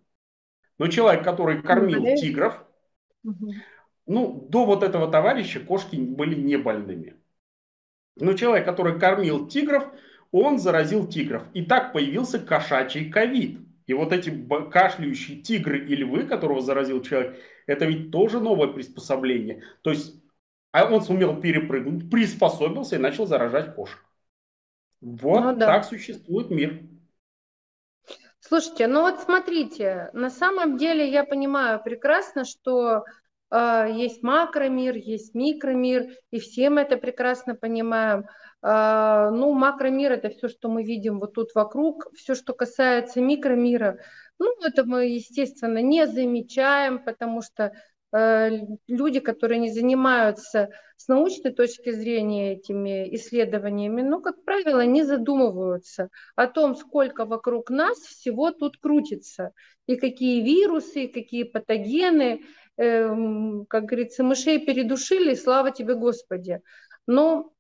[0.79, 2.64] Но человек, который кормил тигров,
[4.07, 7.16] ну, до вот этого товарища кошки были не больными.
[8.16, 9.85] Но человек, который кормил тигров,
[10.33, 11.45] он заразил тигров.
[11.55, 13.61] И так появился кошачий ковид.
[13.87, 14.31] И вот эти
[14.71, 19.62] кашляющие тигры и львы, которого заразил человек, это ведь тоже новое приспособление.
[19.83, 20.21] То есть
[20.73, 23.99] а он сумел перепрыгнуть, приспособился и начал заражать кошек.
[25.01, 25.66] Вот ну, да.
[25.66, 26.83] так существует мир.
[28.51, 33.05] Слушайте, ну вот смотрите, на самом деле я понимаю прекрасно, что
[33.53, 38.25] э, есть макромир, есть микромир, и все мы это прекрасно понимаем.
[38.61, 42.09] А, ну, макромир– это все, что мы видим вот тут вокруг.
[42.17, 44.01] Все, что касается микромира,
[44.41, 47.73] ну, это мы, естественно, не замечаем, потому что э,
[48.12, 56.09] люди, которые не занимаются с научной точки зрения этими исследованиями, ну, как правило, не задумываются
[56.37, 59.53] о том, сколько вокруг нас всего тут крутится,
[59.87, 62.42] и какие вирусы, и какие патогены,
[62.77, 63.09] э,
[63.68, 66.61] как говорится, мышей передушили, слава тебе, Господи.
[67.07, 67.53] Но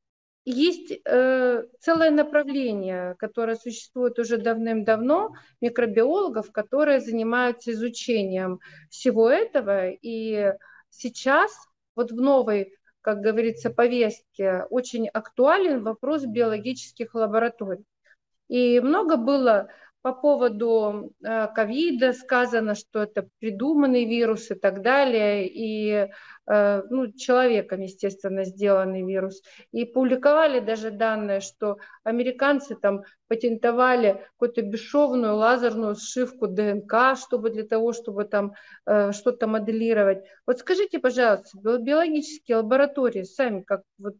[0.44, 9.90] есть э, целое направление, которое существует уже давным-давно, микробиологов, которые занимаются изучением всего этого.
[9.90, 10.54] И
[10.88, 11.52] сейчас
[11.94, 17.84] вот в новой, как говорится, повестке очень актуален вопрос биологических лабораторий.
[18.48, 19.68] И много было
[20.02, 26.08] по поводу э, ковида сказано, что это придуманный вирус и так далее, и
[26.46, 29.42] э, ну, человеком, естественно, сделанный вирус.
[29.72, 37.64] И публиковали даже данные, что американцы там патентовали какую-то бесшовную лазерную сшивку ДНК, чтобы для
[37.64, 38.54] того, чтобы там
[38.86, 40.24] э, что-то моделировать.
[40.46, 44.14] Вот скажите, пожалуйста, биологические лаборатории сами, как вот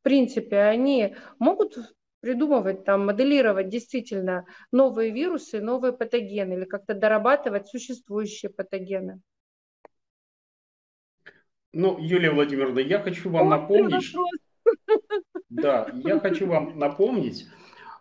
[0.00, 1.76] в принципе, они могут
[2.20, 9.20] придумывать, там, моделировать действительно новые вирусы, новые патогены или как-то дорабатывать существующие патогены.
[11.72, 14.14] Ну, Юлия Владимировна, я хочу вам О, напомнить...
[15.48, 17.46] Да, я хочу вам напомнить,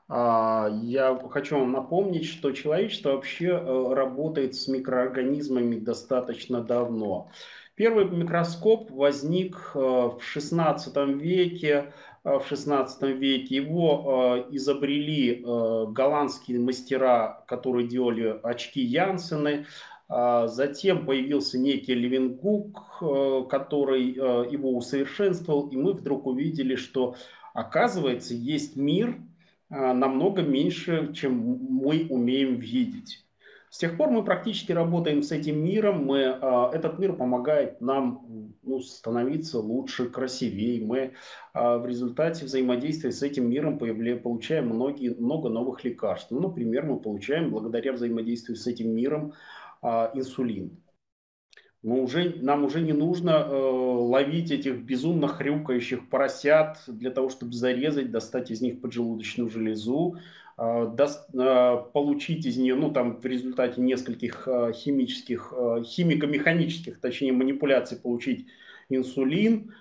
[0.08, 7.32] а, я хочу вам напомнить, что человечество вообще э, работает с микроорганизмами достаточно давно.
[7.76, 11.94] Первый микроскоп возник э, в XVI веке
[12.38, 13.56] в 16 веке.
[13.56, 19.66] Его э, изобрели э, голландские мастера, которые делали очки Янсены.
[20.46, 22.98] Затем появился некий Левенгук,
[23.48, 27.14] который его усовершенствовал, и мы вдруг увидели, что
[27.54, 29.22] оказывается есть мир
[29.70, 33.24] намного меньше, чем мы умеем видеть.
[33.70, 36.06] С тех пор мы практически работаем с этим миром.
[36.06, 40.86] Мы, э, этот мир помогает нам ну, становиться лучше, красивее.
[40.86, 41.12] Мы э,
[41.54, 46.32] в результате взаимодействия с этим миром получаем многие, много новых лекарств.
[46.32, 49.34] Ну, например, мы получаем благодаря взаимодействию с этим миром
[49.82, 50.78] э, инсулин.
[51.82, 57.54] Мы уже, нам уже не нужно э, ловить этих безумно хрюкающих поросят для того, чтобы
[57.54, 60.18] зарезать, достать из них поджелудочную железу,
[61.94, 68.48] получить из нее, ну там в результате нескольких э, химических, химико-механических, точнее манипуляций получить
[68.90, 69.74] инсулин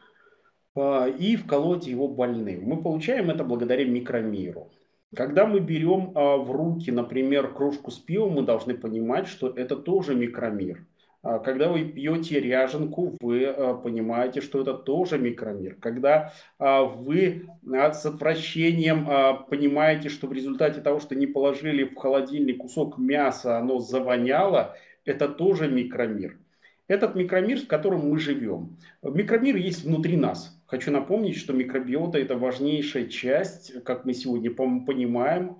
[0.76, 2.62] и вколоть его больным.
[2.62, 4.70] Мы получаем это благодаря микромиру.
[5.16, 10.14] Когда мы берем в руки, например, кружку с пивом, мы должны понимать, что это тоже
[10.14, 10.86] микромир.
[11.30, 15.76] А когда вы пьете ряженку, вы а, понимаете, что это тоже микромир.
[15.78, 19.06] Когда а, вы с отвращением
[19.50, 25.28] понимаете, что в результате того, что не положили в холодильник кусок мяса, оно завоняло, это
[25.28, 26.38] тоже микромир.
[26.86, 28.78] Этот микромир, в котором мы живем.
[29.02, 30.58] Микромир есть внутри нас.
[30.64, 35.56] Хочу напомнить, что микробиота– это важнейшая часть, как мы сегодня понимаем,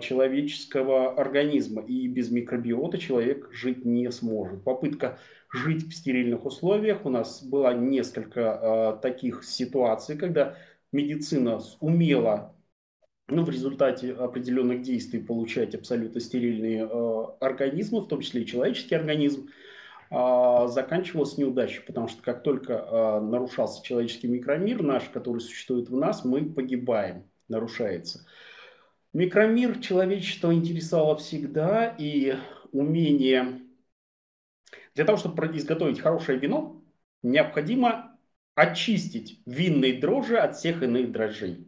[0.00, 1.82] человеческого организма.
[1.82, 4.64] И без микробиота человек жить не сможет.
[4.64, 5.18] Попытка
[5.52, 7.04] жить в стерильных условиях.
[7.04, 10.56] У нас было несколько а, таких ситуаций, когда
[10.92, 12.54] медицина умела
[13.28, 18.94] ну, в результате определенных действий получать абсолютно стерильные э, организмы, в том числе и человеческий
[18.94, 19.48] организм,
[20.12, 26.24] э, заканчивалась неудачей, потому что как только нарушался человеческий микромир наш, который существует в нас,
[26.24, 28.24] мы погибаем, нарушается.
[29.16, 32.34] Микромир человечества интересовало всегда, и
[32.72, 33.62] умение...
[34.94, 36.84] Для того, чтобы изготовить хорошее вино,
[37.22, 38.18] необходимо
[38.54, 41.66] очистить винные дрожжи от всех иных дрожжей.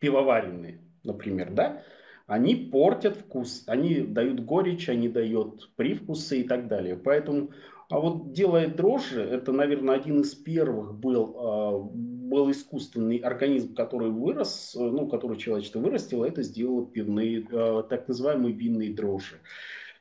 [0.00, 1.82] Пивоваренные, например, да?
[2.26, 6.94] Они портят вкус, они дают горечь, они дают привкусы и так далее.
[6.94, 7.52] Поэтому
[7.90, 14.10] а вот делая дрожжи, это, наверное, один из первых был, а, был искусственный организм, который
[14.10, 19.36] вырос, ну, который человечество вырастило, это сделало пивные, а, так называемые винные дрожжи.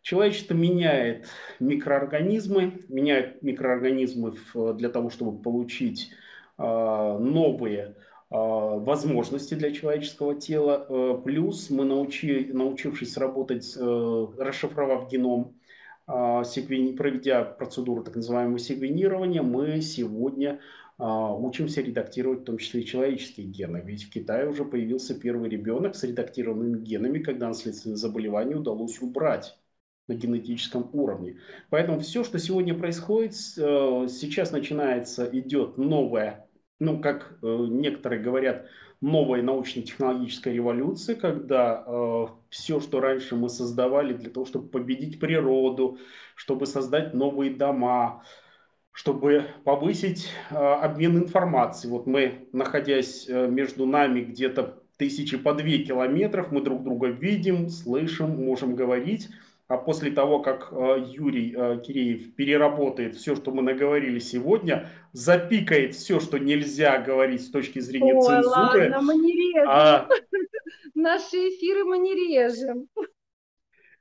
[0.01, 1.27] Человечество меняет
[1.59, 4.33] микроорганизмы, меняет микроорганизмы
[4.75, 6.11] для того, чтобы получить
[6.57, 7.95] а, новые
[8.29, 11.21] возможности для человеческого тела.
[11.23, 15.53] Плюс мы, научи, научившись работать, э, расшифровав геном,
[16.05, 20.59] проведя процедуру так называемого секвенирования, мы сегодня
[20.97, 23.81] а, учимся редактировать в том числе и человеческие гены.
[23.83, 29.57] Ведь в Китае уже появился первый ребенок с редактированными генами, когда наследственные заболевания удалось убрать
[30.07, 31.39] на генетическом уровне.
[31.69, 38.65] Поэтому все, что сегодня происходит, э, сейчас начинается, идет новая, ну, как э, некоторые говорят,
[39.03, 45.97] новая научно-технологическая революция, когда э, все, что раньше мы создавали для того, чтобы победить природу,
[46.35, 48.23] чтобы создать новые дома,
[48.93, 51.91] чтобы повысить э, обмен информацией.
[51.91, 57.67] Вот мы, находясь э, между нами где-то тысячи по две километров, мы друг друга видим,
[57.67, 59.27] слышим, можем говорить.
[59.67, 65.95] А после того, как э, Юрий э, Киреев переработает все, что мы наговорили сегодня, запикает
[65.95, 68.91] все, что нельзя говорить с точки зрения Ой, цензуры.
[68.91, 69.69] Ладно, мы не режем.
[69.69, 70.09] А...
[70.95, 72.87] Наши эфиры мы не режем.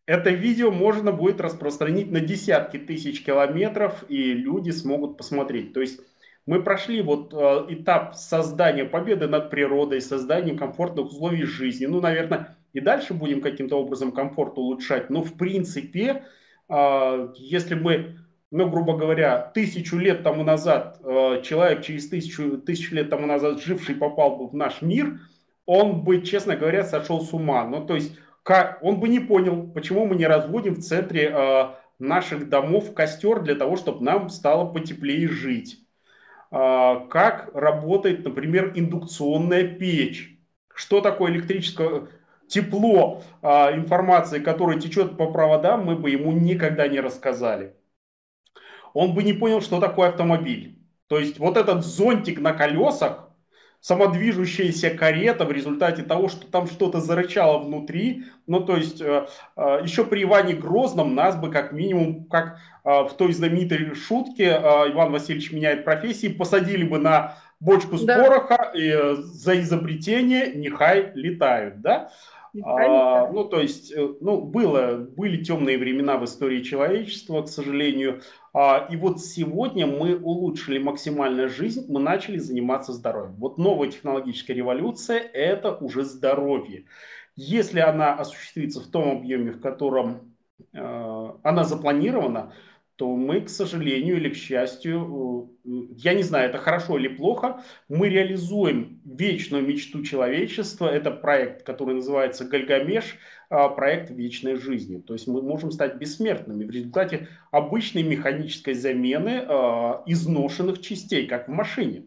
[0.06, 5.72] Это видео можно будет распространить на десятки тысяч километров, и люди смогут посмотреть.
[5.72, 6.00] То есть
[6.44, 11.86] мы прошли вот э, этап создания победы над природой, создания комфортных условий жизни.
[11.86, 15.08] Ну, наверное, и дальше будем каким-то образом комфорт улучшать.
[15.08, 16.24] Но в принципе,
[16.68, 18.18] а, если мы,
[18.52, 23.62] ну, грубо говоря, тысячу лет тому назад, а, человек через тысячу, тысячу лет тому назад
[23.62, 25.20] живший попал бы в наш мир,
[25.64, 27.64] он бы, честно говоря, сошел с ума.
[27.64, 31.78] Ну, то есть, как, он бы не понял, почему мы не разводим в центре а,
[31.98, 35.78] наших домов костер для того, чтобы нам стало потеплее жить.
[36.50, 40.36] Как работает, например, индукционная печь.
[40.74, 42.08] Что такое электрическое
[42.46, 47.74] тепло а, информации, которая течет по проводам, мы бы ему никогда не рассказали.
[48.94, 50.78] Он бы не понял, что такое автомобиль.
[51.08, 53.28] То есть вот этот зонтик на колесах,
[53.80, 58.24] самодвижущаяся карета в результате того, что там что-то зарычало внутри.
[58.46, 59.26] Ну, то есть, э,
[59.56, 64.50] э, еще при Иване Грозном нас бы как минимум, как э, в той знаменитой шутке
[64.52, 68.22] Иван Васильевич меняет профессии, посадили бы на бочку с да.
[68.22, 72.10] пороха и за изобретение нехай летают, да?
[72.62, 78.20] А, ну, то есть, э, ну, было, были темные времена в истории человечества, к сожалению.
[78.54, 83.36] А, и вот сегодня мы улучшили максимально жизнь, мы начали заниматься здоровьем.
[83.36, 86.84] Вот новая технологическая революция– это уже здоровье.
[87.34, 90.34] Если она осуществится в том объеме, в котором
[90.74, 92.52] э, она запланирована,
[93.02, 97.60] то мы, к сожалению или к счастью, э, я не знаю, это хорошо или плохо,
[97.88, 100.86] мы реализуем вечную мечту человечества.
[100.86, 103.18] Это проект, который называется «Гальгамеш»,
[103.50, 105.00] а, проект вечной жизни.
[105.00, 111.48] То есть мы можем стать бессмертными в результате обычной механической замены а, изношенных частей, как
[111.48, 112.04] в машине.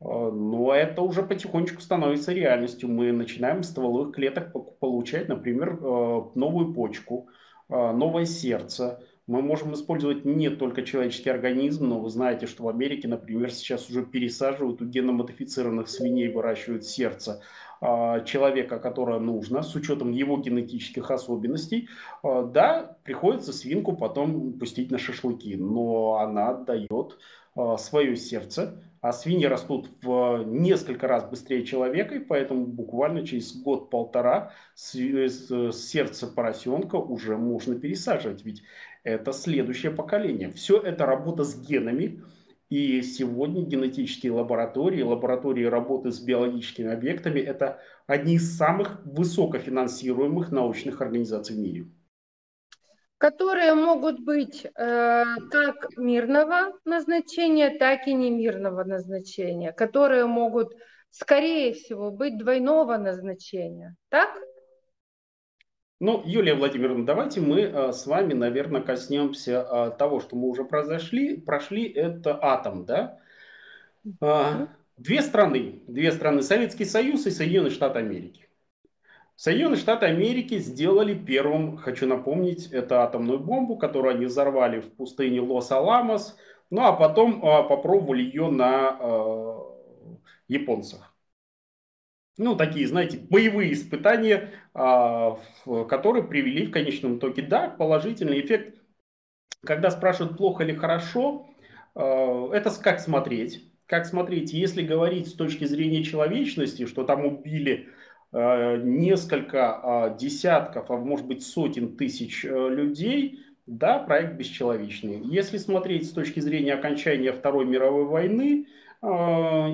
[0.00, 2.90] А, но это уже потихонечку становится реальностью.
[2.90, 7.30] Мы начинаем из стволовых клеток получать, например, новую почку,
[7.70, 9.00] новое сердце,
[9.30, 13.88] Мы можем использовать не только человеческий организм, но вы знаете, что в Америке, например, сейчас
[13.88, 17.40] уже пересаживают у геномодифицированных свиней, выращивают сердце
[17.80, 21.88] а, человека, которое нужно, с учетом его генетических особенностей,
[22.24, 27.16] а, да, приходится свинку потом пустить на шашлыки, но она дает
[27.54, 33.56] а, свое сердце, а свиньи растут в несколько раз быстрее человека, и поэтому буквально через
[33.56, 38.62] год-полтора сердце поросенка уже можно пересаживать, ведь
[39.04, 40.50] это следующее поколение.
[40.50, 42.22] Все это работа с генами,
[42.68, 51.00] и сегодня генетические лаборатории, лаборатории работы с биологическими объектами– это одни из самых высокофинансируемых научных
[51.00, 51.86] организаций в мире
[53.20, 54.70] которые могут быть э,
[55.50, 60.72] как мирного назначения, так и немирного назначения, которые могут,
[61.10, 63.94] скорее всего, быть двойного назначения.
[64.08, 64.30] Так?
[66.02, 70.64] Ну, Юлия Владимировна, давайте мы э, с вами, наверное, коснемся э, того, что мы уже
[70.64, 71.84] произошли, прошли.
[71.92, 73.18] Это атом, да?
[74.22, 78.48] Э, две страны, две страны, Советский Союз и Соединенные Штаты Америки.
[79.36, 85.42] Соединенные Штаты Америки сделали первым, хочу напомнить, это атомную бомбу, которую они взорвали в пустыне
[85.42, 86.38] Лос-Аламос,
[86.70, 88.96] ну а потом э, попробовали ее на
[90.48, 91.09] японцах.
[92.36, 98.78] Ну, такие, знаете, боевые испытания, э, которые привели в конечном итоге, да, положительный эффект.
[99.64, 101.48] Когда спрашивают, плохо или хорошо,
[101.94, 103.66] э, это как смотреть.
[103.86, 107.88] Как смотреть, если говорить с точки зрения человечности, что там убили
[108.32, 115.20] Э, несколько а, десятков, а может быть сотен тысяч людей, да, проект бесчеловечный.
[115.24, 118.68] Если смотреть с точки зрения окончания Второй мировой войны,
[119.02, 119.06] и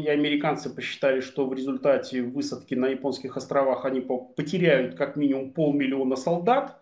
[0.08, 6.80] американцы посчитали, что в результате высадки на японских островах они потеряют как минимум полмиллиона солдат,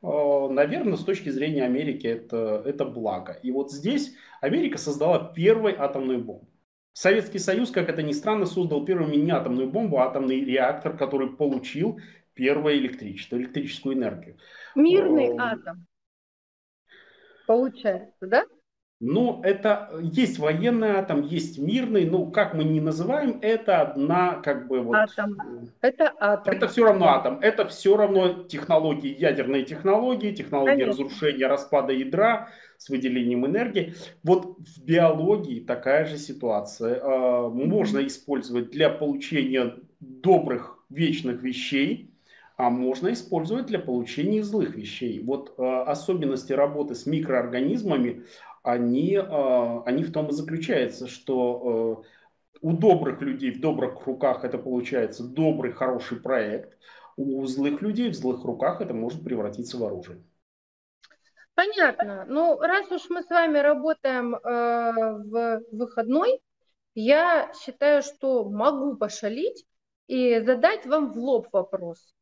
[0.00, 3.32] наверное, с точки зрения Америки это, это благо.
[3.42, 6.48] И вот здесь Америка создала первую атомную бомбу.
[6.94, 11.98] Советский Союз, как это ни странно, создал первую мини-атомную бомбу, атомный реактор, который получил
[12.34, 14.38] первое электричество, электрическую энергию.
[14.74, 15.42] Мирный О...
[15.42, 15.86] атом.
[17.46, 18.44] Получается, да?
[19.00, 24.68] Ну, это есть военный атом, есть мирный, ну, как мы не называем, это одна, как
[24.68, 24.94] бы вот...
[24.94, 25.36] Атом.
[25.80, 26.54] Это атом.
[26.54, 27.38] Это все равно атом.
[27.40, 31.04] Это все равно технологии, ядерные технологии, технологии Конечно.
[31.04, 33.94] разрушения, распада ядра, с выделением энергии.
[34.22, 37.00] Вот в биологии такая же ситуация.
[37.02, 42.10] А, можно использовать для получения добрых вечных вещей,
[42.56, 45.20] а можно использовать для получения злых вещей.
[45.22, 48.24] Вот а, особенности работы с микроорганизмами,
[48.64, 52.04] они, а, они в том и заключаются, что
[52.60, 56.78] у добрых людей в добрых руках это получается добрый, хороший проект,
[57.16, 60.24] у злых людей в злых руках это может превратиться в оружие.
[61.54, 62.24] Понятно.
[62.26, 66.40] Ну, раз уж мы с вами работаем э, в выходной,
[66.94, 69.64] я считаю, что могу пошалить
[70.08, 72.14] и задать вам в лоб вопрос.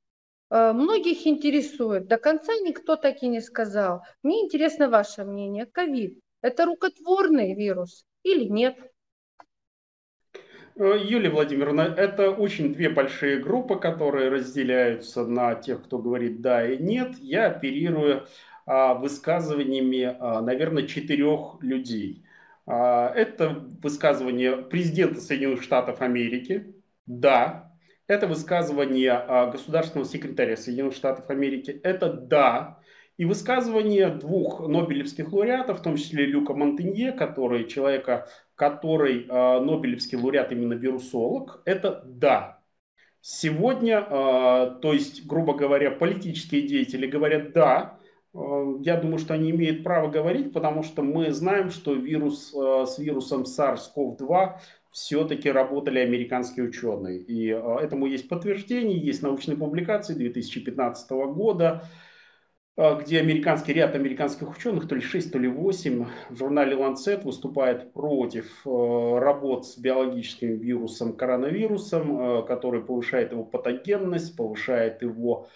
[0.51, 4.03] Э, многих интересует, до конца никто так и не сказал.
[4.23, 5.67] Мне интересно ваше мнение.
[5.67, 8.77] Ковид– это рукотворный вирус или нет?
[10.77, 16.69] Э, Юлия Владимировна, это очень две большие группы, которые разделяются на тех, кто говорит да
[16.69, 17.17] и нет.
[17.19, 18.27] Я оперирую
[18.65, 22.25] а, высказываниями, а, наверное, четырех людей.
[22.67, 26.75] А, это высказывание президента Соединенных Штатов Америки,
[27.07, 27.73] да.
[28.09, 32.81] Это высказывание государственного секретаря Соединенных Штатов Америки, это да.
[33.19, 40.51] И высказывание двух нобелевских лауреатов, в том числе Люка Монтенье, который человека, который нобелевский лауреат
[40.53, 42.61] именно вирусолог, это да.
[43.21, 47.99] Сегодня, то есть, грубо говоря, политические деятели говорят да,
[48.35, 52.87] Э, я думаю, что они имеют право говорить, потому что мы знаем, что вирус э,
[52.87, 54.55] с вирусом SARS-CoV-2
[54.91, 57.19] все-таки работали американские ученые.
[57.21, 61.89] И э, этому есть подтверждение, есть научные публикации 2015 года,
[62.77, 67.93] где американский ряд американских ученых, то ли 6, то ли 8, в журнале Lancet выступает
[67.93, 75.49] против работ с биологическим вирусом, коронавирусом, который повышает его патогенность, повышает его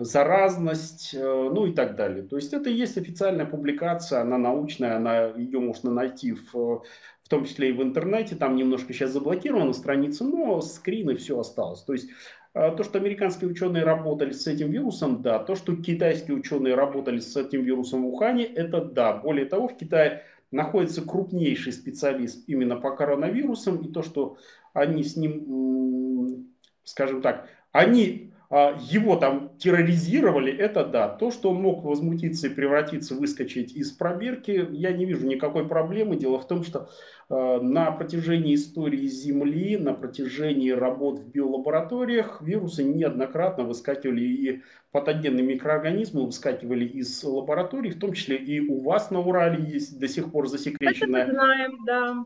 [0.00, 2.22] заразность, э, ну и так далее.
[2.22, 7.28] То есть это и есть официальная публикация, она научная, она, ее можно найти в, в
[7.28, 11.82] том числе и в интернете, там немножко сейчас заблокирована страница, но скрин и все осталось.
[11.82, 12.12] То есть э,
[12.52, 15.38] то, что американские ученые работали с этим вирусом, да.
[15.38, 19.14] То, что китайские ученые работали с этим вирусом в Ухане, это да.
[19.14, 24.36] Более того, в Китае находится крупнейший специалист именно по коронавирусам, и то, что
[24.72, 26.48] они с ним,
[26.84, 31.08] скажем так, они а, его там терроризировали, это да.
[31.08, 36.16] То, что он мог возмутиться и превратиться, выскочить из пробирки, я не вижу никакой проблемы.
[36.16, 36.88] Дело в том, что
[37.28, 45.44] а, на протяжении истории Земли, на протяжении работ в биолабораториях вирусы неоднократно выскакивали и патогенные
[45.44, 50.32] микроорганизмы выскакивали из лабораторий, в том числе и у вас на Урале есть до сих
[50.32, 51.22] пор засекреченная.
[51.22, 52.24] Это знаем, да.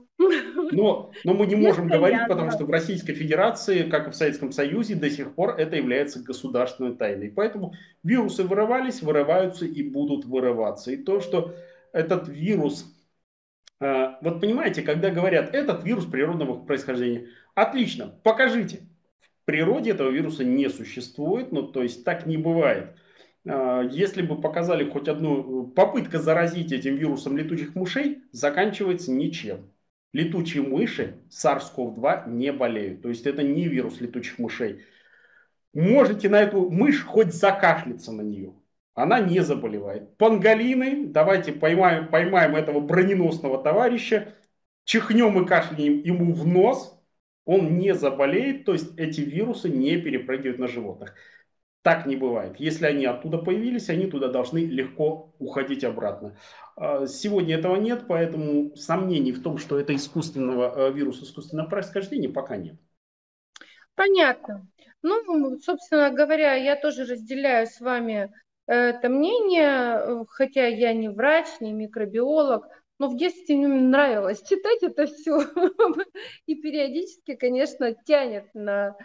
[0.73, 4.53] Но, но мы не можем говорить, потому что в Российской Федерации, как и в Советском
[4.53, 7.31] Союзе, до сих пор это является государственной тайной.
[7.31, 10.91] Поэтому вирусы вырывались, вырываются и будут вырываться.
[10.91, 11.55] И то, что
[11.93, 12.91] этот вирус
[13.81, 18.81] а, вот понимаете, когда говорят, этот вирус природного происхождения, отлично, покажите.
[19.45, 22.97] Природе этого вируса не существует, ну то есть так не бывает.
[23.47, 29.71] А, если бы показали хоть одну попытка заразить этим вирусом летучих мышей, заканчивается ничем.
[30.13, 33.03] Летучие мыши SARS-CoV-2 не болеют.
[33.03, 34.85] То есть это не вирус летучих мышей.
[35.73, 38.55] Можете на эту мышь хоть закашляться на нее
[38.95, 40.17] она не заболевает.
[40.17, 44.35] Панголины, давайте поймаем, поймаем этого броненосного товарища,
[44.85, 46.99] чихнем и кашляем ему в нос,
[47.45, 51.15] он не заболеет, то есть эти вирусы не перепрыгивают на животных.
[51.83, 52.59] Так не бывает.
[52.59, 56.35] Если они оттуда появились, они туда должны легко уходить обратно.
[56.77, 62.31] А, сегодня этого нет, поэтому сомнений в том, что это искусственного э, вируса искусственного происхождения,
[62.31, 62.77] пока нет.
[63.95, 64.67] Понятно.
[65.03, 68.33] Ну, собственно говоря, я тоже разделяю с вами
[68.67, 72.67] это мнение, э, хотя я не врач, не микробиолог,
[72.99, 75.41] но в детстве мне нравилось читать это все.
[76.47, 78.97] И периодически, конечно, тянет на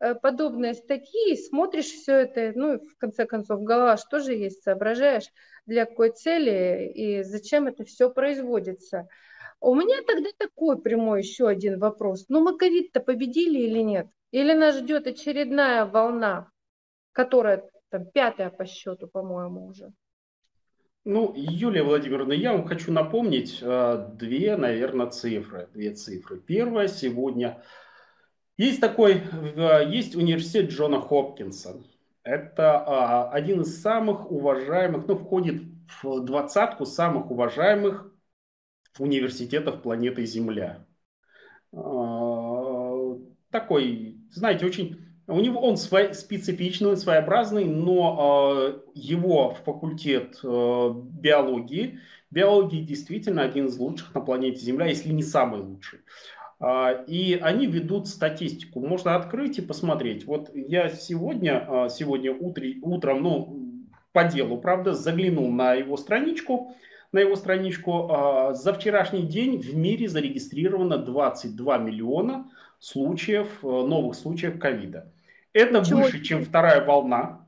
[0.00, 4.34] э, подобные статьи, и смотришь все это, ну, и в конце концов, голова что же
[4.34, 5.30] есть, соображаешь,
[5.66, 9.08] для какой цели и зачем это все производится.
[9.60, 12.26] У меня тогда такой прямой еще один вопрос.
[12.28, 14.08] Ну, мы ковид-то победили или нет?
[14.30, 16.50] Или нас ждет очередная волна,
[17.12, 19.92] которая там пятая по счету, по-моему, уже.
[21.08, 25.68] Ну, Юлия Владимировна, я вам хочу напомнить э, две, наверное, цифры.
[25.72, 26.36] Две цифры.
[26.36, 27.62] Первая сегодня.
[28.56, 29.22] Есть такой,
[29.88, 31.76] есть университет Джона Хопкинса.
[32.24, 35.62] Это а, один из самых уважаемых, ну, входит
[36.02, 38.12] в двадцатку самых уважаемых
[38.98, 40.84] университетов планеты Земля.
[41.72, 43.16] А,
[43.50, 51.98] такой, знаете, очень у него он свой, специфичный, своеобразный, но э, его факультет э, биологии,
[52.30, 56.00] биологии действительно один из лучших на планете Земля, если не самый лучший.
[56.60, 58.80] Э, и они ведут статистику.
[58.80, 60.26] Можно открыть и посмотреть.
[60.26, 63.66] Вот я сегодня, сегодня утре, утром, ну,
[64.12, 66.74] по делу, правда, заглянул на его страничку.
[67.12, 74.14] На его страничку э, за вчерашний день в мире зарегистрировано 22 миллиона случаев, э, новых
[74.14, 75.12] случаев ковида.
[75.56, 76.02] Это Чего?
[76.02, 77.46] выше, чем вторая волна.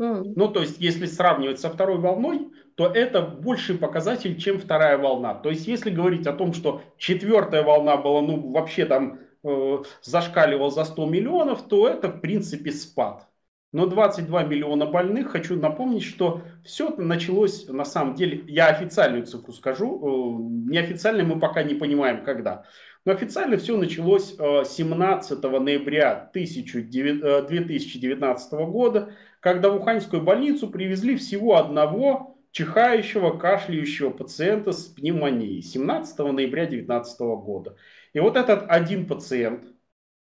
[0.00, 0.34] Mm.
[0.36, 5.34] Ну, то есть, если сравнивать со второй волной, то это больший показатель, чем вторая волна.
[5.34, 10.70] То есть, если говорить о том, что четвертая волна была, ну, вообще там э, зашкаливал
[10.70, 13.26] за 100 миллионов, то это, в принципе, спад.
[13.72, 19.52] Но 22 миллиона больных, хочу напомнить, что все началось, на самом деле, я официальную цифру
[19.52, 22.66] скажу, э, неофициально мы пока не понимаем, когда.
[23.06, 31.14] Но официально все началось 17 э, ноября 2019 э, года, когда в Уханьскую больницу привезли
[31.14, 37.76] всего одного чихающего, кашляющего пациента с пневмонией 17 ноября 2019 года.
[38.12, 39.66] И вот этот один пациент,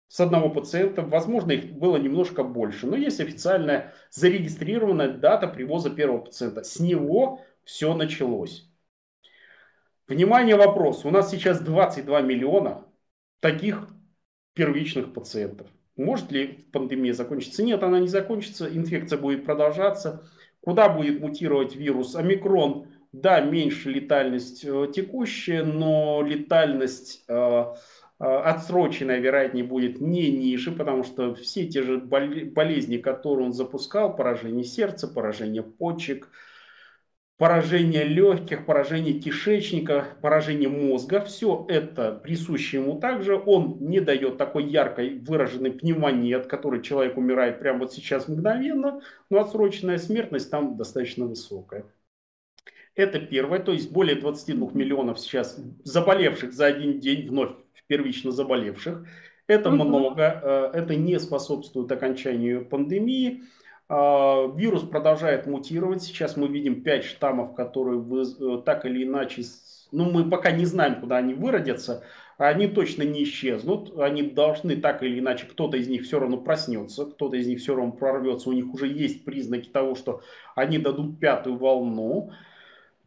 [0.07, 6.19] с одного пациента, возможно, их было немножко больше, но есть официальная зарегистрированная дата привоза первого
[6.19, 6.63] пациента.
[6.63, 8.69] С него все началось.
[10.07, 11.03] Внимание, вопрос.
[11.03, 12.85] У нас сейчас 22 миллиона
[13.41, 13.89] таких
[14.53, 15.67] первичных пациентов.
[15.97, 17.61] Может ли пандемия закончиться?
[17.61, 18.73] Нет, она не закончится.
[18.73, 20.25] Инфекция будет продолжаться.
[20.61, 22.15] Куда будет мутировать вирус?
[22.15, 27.73] Омикрон, да, меньше летальность э, текущая, но летальность э, э,
[28.23, 34.63] отсроченная, вероятнее, будет не ниже, потому что все те же болезни, которые он запускал, поражение
[34.63, 36.29] сердца, поражение почек–
[37.37, 41.21] поражение легких, поражение кишечника, поражение мозга.
[41.21, 43.37] Все это присуще ему также.
[43.37, 49.01] Он не дает такой яркой выраженной пневмонии, от которой человек умирает прямо вот сейчас мгновенно,
[49.29, 51.85] но отсроченная смертность там достаточно высокая.
[52.95, 57.51] Это первое, то есть более 22 миллионов сейчас заболевших за один день, вновь
[57.85, 59.05] первично заболевших.
[59.45, 59.83] Это угу.
[59.83, 60.41] много,
[60.73, 63.43] э, это не способствует окончанию пандемии.
[63.89, 66.03] А, вирус продолжает мутировать.
[66.03, 69.43] Сейчас мы видим 5 штаммов, которые э, так или иначе,
[69.91, 72.03] ну мы пока не знаем, куда они выродятся.
[72.37, 77.05] Они точно не исчезнут, они должны так или иначе, кто-то из них все равно проснется,
[77.05, 80.21] кто-то из них все равно прорвется, у них уже есть признаки того, что
[80.53, 82.31] они дадут пятую волну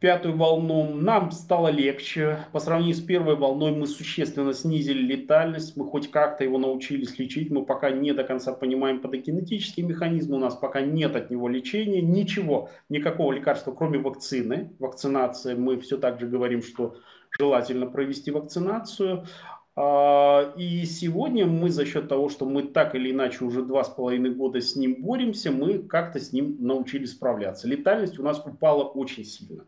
[0.01, 2.39] пятую волну, нам стало легче.
[2.51, 7.51] По сравнению с первой волной мы существенно снизили летальность, мы хоть как-то его научились лечить,
[7.51, 12.01] мы пока не до конца понимаем патогенетический механизм, у нас пока нет от него лечения,
[12.01, 15.53] ничего, никакого лекарства, кроме вакцины, вакцинации.
[15.53, 16.95] Мы все так же говорим, что
[17.39, 19.27] желательно провести вакцинацию.
[19.75, 23.89] А, и сегодня мы за счет того, что мы так или иначе уже два с
[23.89, 27.67] половиной года с ним боремся, мы как-то с ним научились справляться.
[27.67, 29.63] Летальность у нас упала очень сильно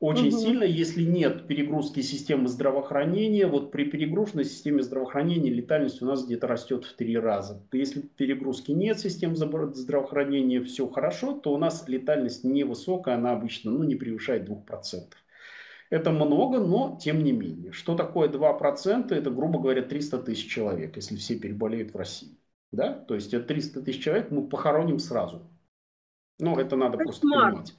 [0.00, 0.38] очень угу.
[0.38, 3.48] сильно, если нет перегрузки системы здравоохранения.
[3.48, 7.66] Вот при перегруженной системе здравоохранения летальность у нас где-то растет в три раза.
[7.72, 13.82] Если перегрузки нет системы здравоохранения, все хорошо, то у нас летальность невысокая, она обычно ну,
[13.82, 15.02] не превышает 2%.
[15.90, 17.72] Это много, но тем не менее.
[17.72, 19.12] Что такое 2%?
[19.12, 22.38] Это, грубо говоря, 300 тысяч человек, если все переболеют в России.
[22.70, 22.92] Да?
[22.92, 25.50] То есть это 300 тысяч человек мы похороним сразу.
[26.38, 27.04] Ну, это надо Кошмар.
[27.04, 27.74] просто понимать.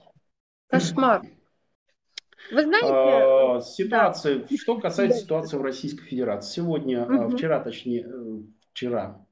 [0.68, 1.39] Кошмар.
[2.52, 2.90] Вы знаете...
[2.92, 4.58] А, ситуация, да.
[4.58, 5.24] что касается да.
[5.24, 6.62] ситуации в Российской Федерации.
[6.62, 7.36] Сегодня, угу.
[7.36, 8.42] вчера, точнее, э,
[8.72, 9.26] вчера,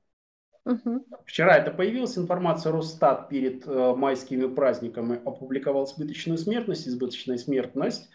[0.65, 1.05] угу.
[1.25, 6.87] вчера это появилась информация, Росстат перед э, майскими праздниками опубликовал избыточную смертность.
[6.87, 8.09] Избыточная смертность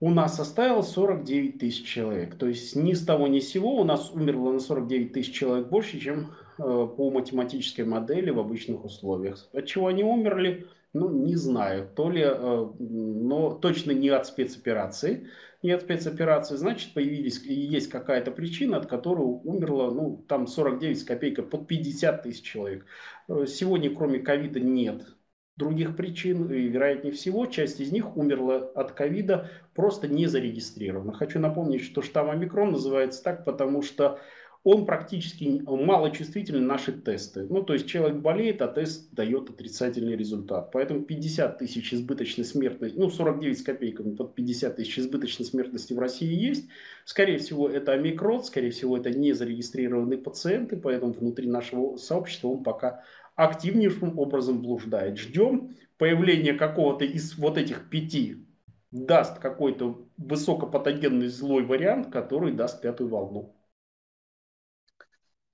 [0.00, 2.36] у нас составила 49 тысяч человек.
[2.36, 5.68] То есть ни с того ни с сего у нас умерло на 49 тысяч человек
[5.68, 9.48] больше, чем э, по математической модели в обычных условиях.
[9.52, 10.66] От чего они умерли?
[10.98, 15.28] Ну, не знаю, то ли, э, но точно не от спецоперации.
[15.62, 21.04] Не от спецоперации, значит, появились, есть какая-то причина, от которой умерло, ну, там 49 с
[21.04, 22.86] копейкой, под 50 тысяч человек.
[23.28, 25.06] Э, сегодня, кроме ковида, нет
[25.56, 31.12] других причин, и, вероятнее всего, часть из них умерла от ковида, просто не зарегистрирована.
[31.12, 34.18] Хочу напомнить, что штамм омикрон называется так, потому что
[34.66, 37.46] он практически мало чувствителен на наши тесты.
[37.48, 40.72] Ну, то есть человек болеет, а тест дает отрицательный результат.
[40.72, 46.00] Поэтому 50 тысяч избыточной смертности, ну, 49 с копейками под 50 тысяч избыточной смертности в
[46.00, 46.68] России есть.
[47.04, 52.64] Скорее всего, это омикрон, скорее всего, это не зарегистрированные пациенты, поэтому внутри нашего сообщества он
[52.64, 53.04] пока
[53.36, 55.16] активнейшим образом блуждает.
[55.16, 58.44] Ждем появления какого-то из вот этих пяти
[58.90, 63.55] даст какой-то высокопатогенный злой вариант, который даст пятую волну.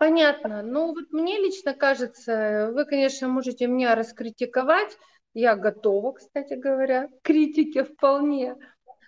[0.03, 0.63] Понятно.
[0.63, 4.99] Ну, вот мне лично кажется, вы, конечно, можете меня раскритиковать.
[5.33, 8.57] Я готова, кстати говоря, к критике вполне.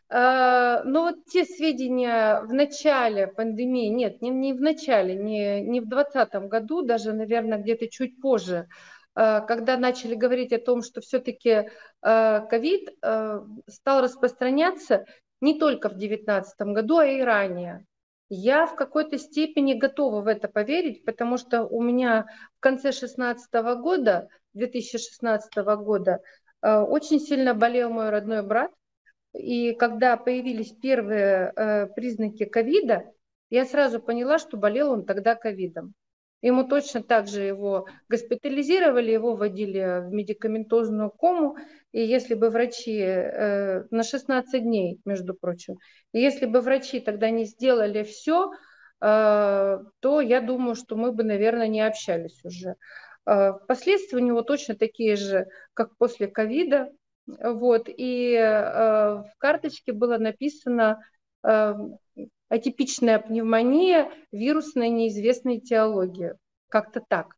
[0.09, 5.81] А, но вот те сведения в начале пандемии, нет, не, не в начале, не, не
[5.81, 8.69] в 2020 году, даже, наверное, где-то чуть позже,
[9.17, 11.71] а, когда начали говорить о том, что все-таки
[12.03, 12.91] а, ковид
[13.69, 15.07] стал распространяться
[15.41, 17.85] не только в 2019 году, а и ранее.
[18.37, 22.27] Я в какой-то степени готова в это поверить, потому что у меня
[22.57, 26.21] в конце 2016 года, 2016 года,
[26.61, 28.73] э, очень сильно болел мой родной брат.
[29.35, 33.05] И когда появились первые э, признаки ковида,
[33.51, 35.95] я сразу поняла, что болел он тогда ковидом.
[36.45, 41.57] Ему точно так же его госпитализировали, его вводили в медикаментозную кому.
[41.91, 45.79] И если бы врачи э, на 16 дней, между прочим,
[46.13, 48.51] и если бы врачи тогда не сделали все,
[49.01, 52.75] э, то я думаю, что мы бы, наверное, не общались уже.
[53.25, 56.91] Э, последствия у него точно такие же, как после ковида.
[57.27, 61.01] Вот, и э, в карточке было написано
[61.43, 61.75] э,
[62.49, 66.39] атипичная пневмония, вирусная неизвестная этиология.
[66.69, 67.35] Как-то так.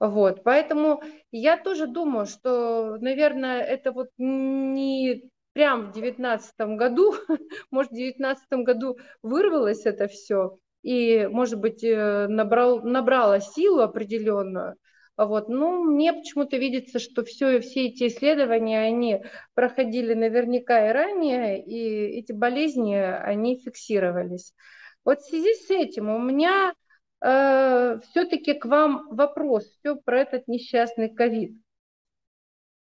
[0.00, 1.00] Вот, поэтому
[1.30, 7.14] я тоже думаю, что, наверное, это вот не прям в девятнадцатом году,
[7.70, 14.76] может, в девятнадцатом году вырвалось это все, и, может быть, э, набрал, набрало силу определенную,
[15.16, 15.48] вот.
[15.48, 19.22] Ну, мне почему-то видится, что все, все эти исследования, они
[19.54, 24.54] проходили наверняка и ранее, и эти болезни, они фиксировались.
[25.04, 26.74] Вот в связи с этим у меня
[27.20, 31.56] э, все-таки к вам вопрос все про этот несчастный ковид.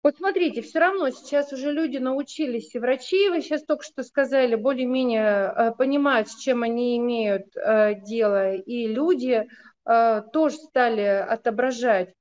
[0.02, 4.56] Вот смотрите, все равно сейчас уже люди научились, и врачи, вы сейчас только что сказали,
[4.56, 9.46] более-менее э, понимают, с чем они имеют э, дело, и люди
[9.84, 12.14] э, тоже стали отображать.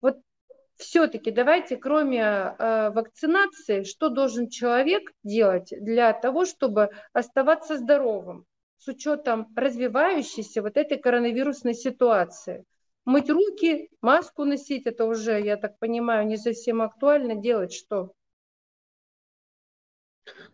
[0.00, 0.18] Вот
[0.76, 8.46] все-таки давайте, кроме э, вакцинации, что должен человек делать для того, чтобы оставаться здоровым
[8.78, 12.64] с учетом развивающейся вот этой коронавирусной ситуации?
[13.04, 17.34] Мыть руки, маску носить, это уже, я так понимаю, не совсем актуально.
[17.34, 18.12] Делать что?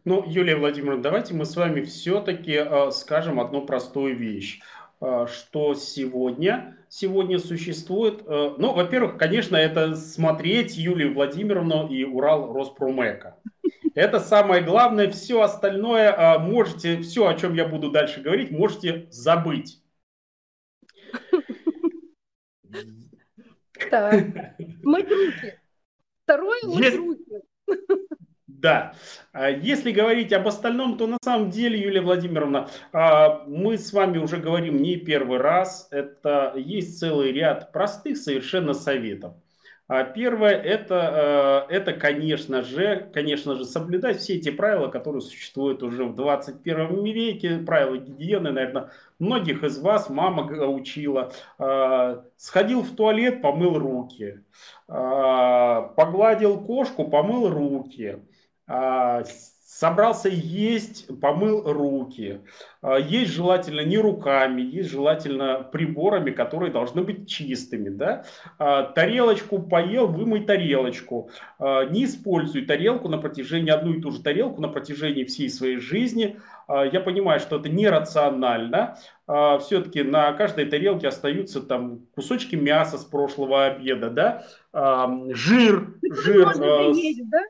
[0.05, 4.61] Ну, Юлия Владимировна, давайте мы с вами все-таки э, скажем одну простую вещь,
[5.27, 13.39] что сегодня, сегодня существует, э, ну, во-первых, конечно, это смотреть Юлию Владимировну и Урал Роспромека.
[13.95, 19.07] Это самое главное, все остальное э, можете, все, о чем я буду дальше говорить, можете
[19.11, 19.81] забыть.
[23.91, 24.15] Так,
[24.83, 25.59] мыть руки.
[26.25, 27.43] Второе, мыть руки.
[28.61, 28.95] Да.
[29.33, 34.19] А если говорить об остальном, то на самом деле, Юлия Владимировна, а, мы с вами
[34.19, 35.89] уже говорим не первый раз.
[35.91, 39.35] Это есть целый ряд простых совершенно советов.
[39.87, 46.05] А первое это, это, конечно же, конечно же, соблюдать все эти правила, которые существуют уже
[46.05, 51.33] в 21 веке, правила гигиены, наверное, многих из вас мама учила.
[52.39, 54.41] Сходил в туалет, помыл руки.
[54.87, 58.23] Погладил кошку, помыл руки
[59.75, 62.41] собрался есть, помыл руки.
[62.81, 67.89] А, есть желательно не руками, есть желательно приборами, которые должны быть чистыми.
[67.89, 68.25] Да?
[68.59, 71.31] А, тарелочку поел, вымой тарелочку.
[71.59, 76.39] Не используй тарелку на протяжении, одну и ту же тарелку на протяжении всей своей жизни.
[76.69, 78.97] Я понимаю, что это нерационально.
[79.61, 84.45] Все-таки на каждой тарелке остаются там кусочки мяса с прошлого обеда, да?
[85.35, 86.53] жир, жир.
[86.95, 87.41] Есть, да?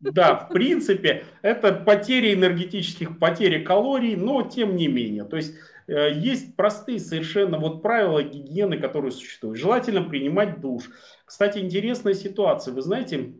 [0.00, 5.24] Да, в принципе, это потери энергетических, потери калорий, но тем не менее.
[5.24, 5.54] То есть
[5.86, 9.58] э, есть простые совершенно вот правила гигиены, которые существуют.
[9.58, 10.90] Желательно принимать душ.
[11.24, 12.74] Кстати, интересная ситуация.
[12.74, 13.34] Вы знаете,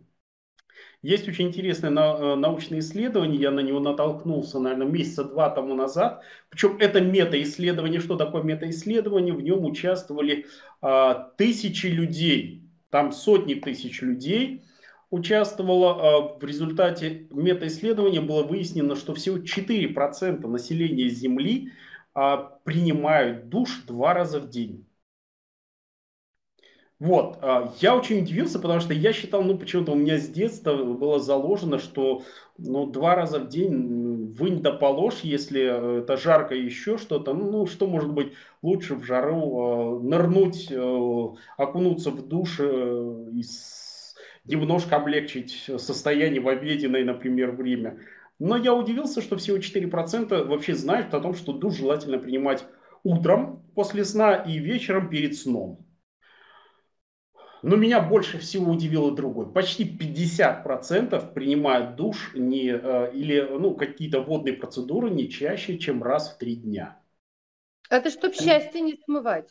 [1.03, 6.23] есть очень интересное э, научное исследование, я на него натолкнулся, наверное, месяца два тому назад.
[6.49, 8.01] Причем это метаисследование.
[8.01, 9.35] Что такое метаисследование?
[9.35, 10.47] В нем участвовали
[10.81, 14.65] а, тысячи людей, там сотни тысяч людей
[15.13, 15.91] участвовало.
[15.93, 21.71] А, в результате метаисследования было выяснено, что всего 4% населения Земли
[22.15, 24.87] а, принимают душ два раза в день.
[26.99, 30.77] Вот, а, я очень удивился, потому что я считал, ну почему-то у меня с детства
[30.77, 32.23] было заложено, что
[32.57, 37.67] ну, два раза в день вынь да положь, если э, это жарко еще что-то, ну
[37.67, 38.33] что может быть
[38.63, 43.92] лучше в жару, нырнуть, э, окунуться в душ э, из
[44.45, 48.01] немножко облегчить состояние в обеденное, например, время.
[48.39, 52.65] Но я удивился, что всего 4% вообще знают о том, что душ желательно принимать
[53.05, 55.87] утром после сна и вечером перед сном.
[57.63, 59.47] Но меня больше всего удивило другое.
[59.47, 66.35] Почти 50% принимают душ не, э, или ну, какие-то водные процедуры не чаще, чем раз
[66.35, 67.01] в три дня.
[67.89, 69.49] Это чтобы счастье не смывать.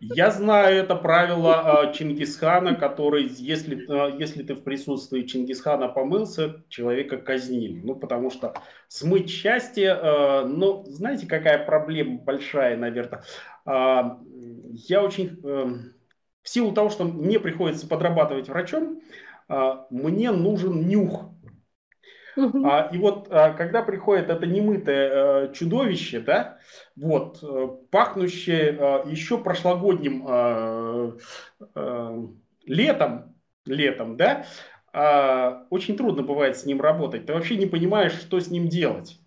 [0.00, 6.64] Я знаю это правило э, Чингисхана, который, если, э, если ты в присутствии Чингисхана помылся,
[6.68, 7.80] человека казнили.
[7.82, 8.54] Ну, потому что
[8.88, 13.22] смыть счастье, э, ну, знаете, какая проблема большая, наверное.
[13.66, 14.16] Э,
[14.88, 19.02] я очень, в силу того, что мне приходится подрабатывать врачом,
[19.90, 21.32] мне нужен нюх.
[22.36, 26.58] А, и вот а, когда приходит это немытое а, чудовище, да,
[27.00, 31.16] вот, а, пахнущее а, еще прошлогодним а,
[32.66, 33.34] летом,
[33.66, 34.46] летом, да,
[34.92, 37.26] а, очень трудно бывает с ним работать.
[37.26, 39.20] Ты вообще не понимаешь, что с ним делать.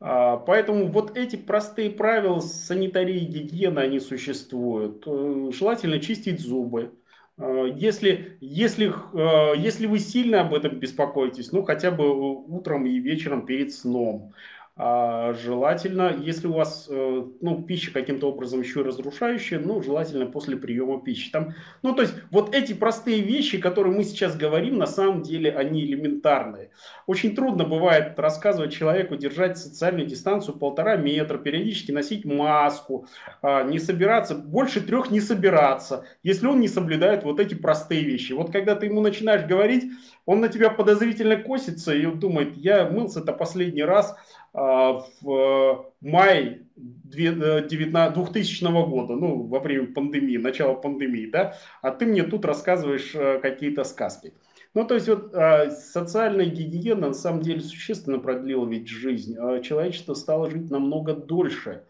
[0.00, 5.04] А, поэтому вот эти простые правила санитарии, гигиены, они существуют.
[5.06, 6.92] Э, желательно чистить зубы
[7.36, 12.04] Э, если, если, э, если вы сильно об этом беспокоитесь, ну хотя бы
[12.46, 14.34] утром и вечером перед сном.
[14.76, 20.26] А желательно, если у вас э, ну, пища каким-то образом еще и разрушающая, ну, желательно
[20.26, 21.30] после приема пищи.
[21.30, 25.52] Там, ну, то есть, вот эти простые вещи, которые мы сейчас говорим, на самом деле
[25.52, 26.70] они элементарные.
[27.06, 33.06] Очень трудно бывает рассказывать человеку держать социальную дистанцию полтора метра, периодически носить маску,
[33.42, 38.32] а, не собираться, больше трех не собираться, если он не соблюдает вот эти простые вещи.
[38.32, 39.84] Вот когда ты ему начинаешь говорить,
[40.26, 44.16] он на тебя подозрительно косится и думает, я мылся это последний раз
[44.52, 52.06] а, в мае 2000 э, года, ну, во время пандемии, начала пандемии, да, а ты
[52.06, 54.32] мне тут рассказываешь э, какие-то сказки.
[54.74, 59.36] Ну, то есть вот а, социальная гигиена на самом деле существенно продлила ведь жизнь.
[59.38, 61.84] А человечество стало жить намного дольше.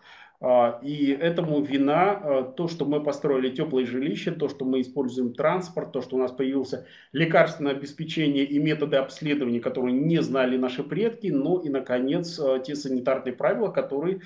[0.47, 5.32] А, и этому вина а, то, что мы построили теплые жилища, то, что мы используем
[5.32, 10.84] транспорт, то, что у нас появился лекарственное обеспечение и методы обследования, которые не знали наши
[10.84, 14.20] предки, ну и, наконец, а, те санитарные правила, которые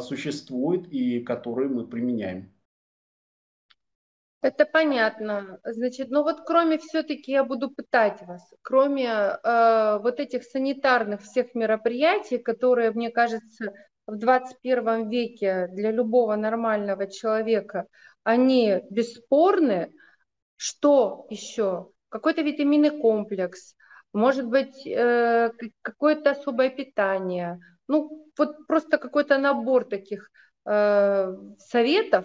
[0.00, 2.52] существуют и которые мы применяем.
[4.40, 5.58] Это понятно.
[5.64, 11.54] Значит, ну вот кроме все-таки, я буду пытать вас, кроме э, вот этих санитарных всех
[11.54, 13.72] мероприятий, которые, мне кажется,
[14.06, 17.86] в 21 веке для любого нормального человека,
[18.22, 19.92] они бесспорны,
[20.56, 21.90] что еще?
[22.08, 23.74] Какой-то витаминный комплекс,
[24.12, 25.50] может быть, э,
[25.82, 27.58] какое-то особое питание.
[27.88, 30.30] Ну, вот просто какой-то набор таких
[30.64, 32.24] э, советов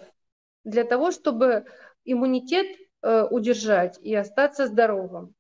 [0.64, 1.66] для того, чтобы
[2.06, 2.68] иммунитет
[3.02, 5.34] э, удержать и остаться здоровым.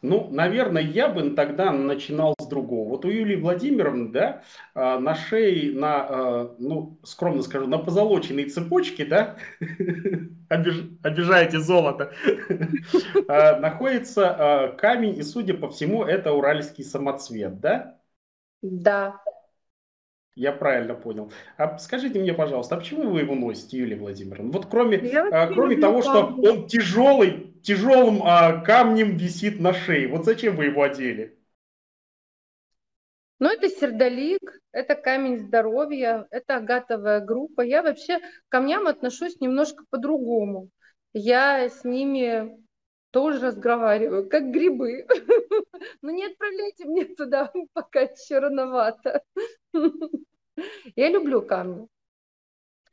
[0.00, 2.88] Ну, наверное, я бы тогда начинал другого.
[2.88, 4.42] Вот у Юлии Владимировны, да,
[4.74, 9.36] а, на шее, на, а, ну, скромно скажу, на позолоченной цепочке, да,
[10.48, 12.12] обижаете золото,
[13.28, 17.98] а, находится камень, и, судя по всему, это уральский самоцвет, да?
[18.62, 19.20] Да.
[20.38, 21.32] Я правильно понял.
[21.56, 24.52] А скажите мне, пожалуйста, а почему вы его носите, Юлия Владимировна?
[24.52, 24.98] Вот кроме,
[25.52, 30.06] кроме того, что он тяжелый, тяжелым а, камнем висит на шее.
[30.06, 31.37] Вот зачем вы его одели?
[33.40, 34.40] Ну, это сердолик,
[34.72, 37.60] это камень здоровья, это агатовая группа.
[37.60, 40.70] Я вообще к камням отношусь немножко по-другому.
[41.12, 42.58] Я с ними
[43.10, 45.06] тоже разговариваю, как грибы.
[46.02, 49.22] Но не отправляйте мне туда, пока еще рановато.
[50.96, 51.86] Я люблю камни.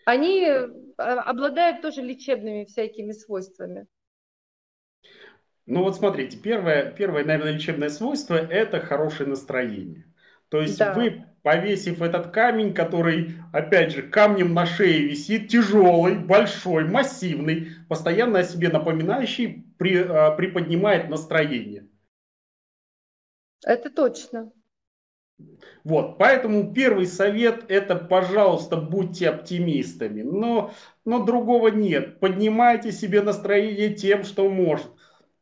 [0.05, 3.87] Они а, обладают тоже лечебными всякими свойствами.
[5.65, 10.05] Ну вот смотрите, первое, первое, наверное, лечебное свойство– это хорошее настроение.
[10.55, 10.93] То есть да.
[10.93, 18.39] вы, повесив этот камень, который, опять же, камнем на шее висит, тяжелый, большой, массивный, постоянно
[18.39, 21.89] о себе напоминающий, при, а, приподнимает настроение.
[23.65, 24.53] Это точно.
[25.83, 30.21] Вот, поэтому первый совет это, пожалуйста, будьте оптимистами.
[30.21, 30.71] Но,
[31.03, 32.21] но другого нет.
[32.21, 34.87] Поднимайте себе настроение тем, что может.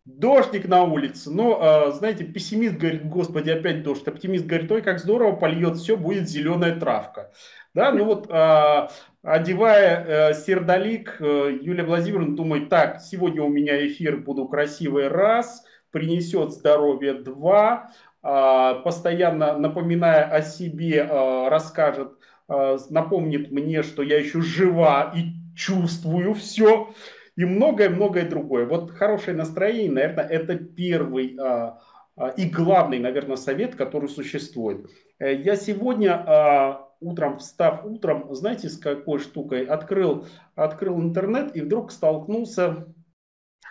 [0.06, 1.32] Дождик на улице.
[1.32, 4.06] Но, э, знаете, пессимист говорит, господи, опять дождь.
[4.06, 7.32] Оптимист говорит, ой, как здорово, польет все, будет зеленая травка.
[7.74, 8.88] Да, ну вот, э,
[9.24, 15.64] одевая э, сердолик, э, Юлия Владимировна думает, так, сегодня у меня эфир, буду красивый, раз,
[15.91, 17.91] принесет здоровье, два,
[18.22, 21.04] э, постоянно напоминая о себе,
[21.49, 22.12] расскажет,
[22.47, 26.93] напомнит мне, что я еще жива и чувствую все
[27.36, 28.66] и многое-многое другое.
[28.66, 31.80] Вот хорошее настроение, наверное, это первый а,
[32.16, 34.90] а, и главный, наверное, совет, который существует.
[35.20, 41.62] Э, я сегодня а, утром, встав утром, знаете, с какой штукой, открыл, открыл интернет и
[41.62, 42.94] вдруг столкнулся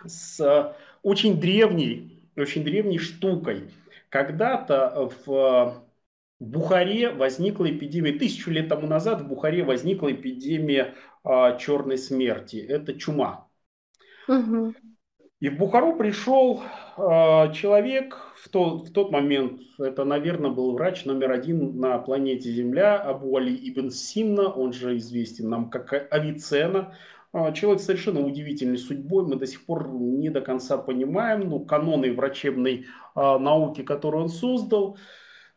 [0.05, 3.71] с очень древней, очень древней штукой.
[4.09, 5.85] Когда-то в
[6.41, 10.95] Бухаре возникла эпидемия, тысячу лет тому назад в Бухаре возникла эпидемия
[11.25, 12.57] черной смерти.
[12.57, 13.49] Это чума.
[14.29, 14.75] Угу.
[15.43, 16.63] И в Бухару пришел
[16.97, 22.49] э, человек, в, то, в тот момент, это, наверное, был врач номер один на планете
[22.49, 26.95] Земля, Абу Али Ибн Синна, он же известен нам как Авицена.
[27.33, 32.13] Э, человек совершенно удивительной судьбой, мы до сих пор не до конца понимаем, ну, каноны
[32.13, 34.97] врачебной э, науки, которые он создал,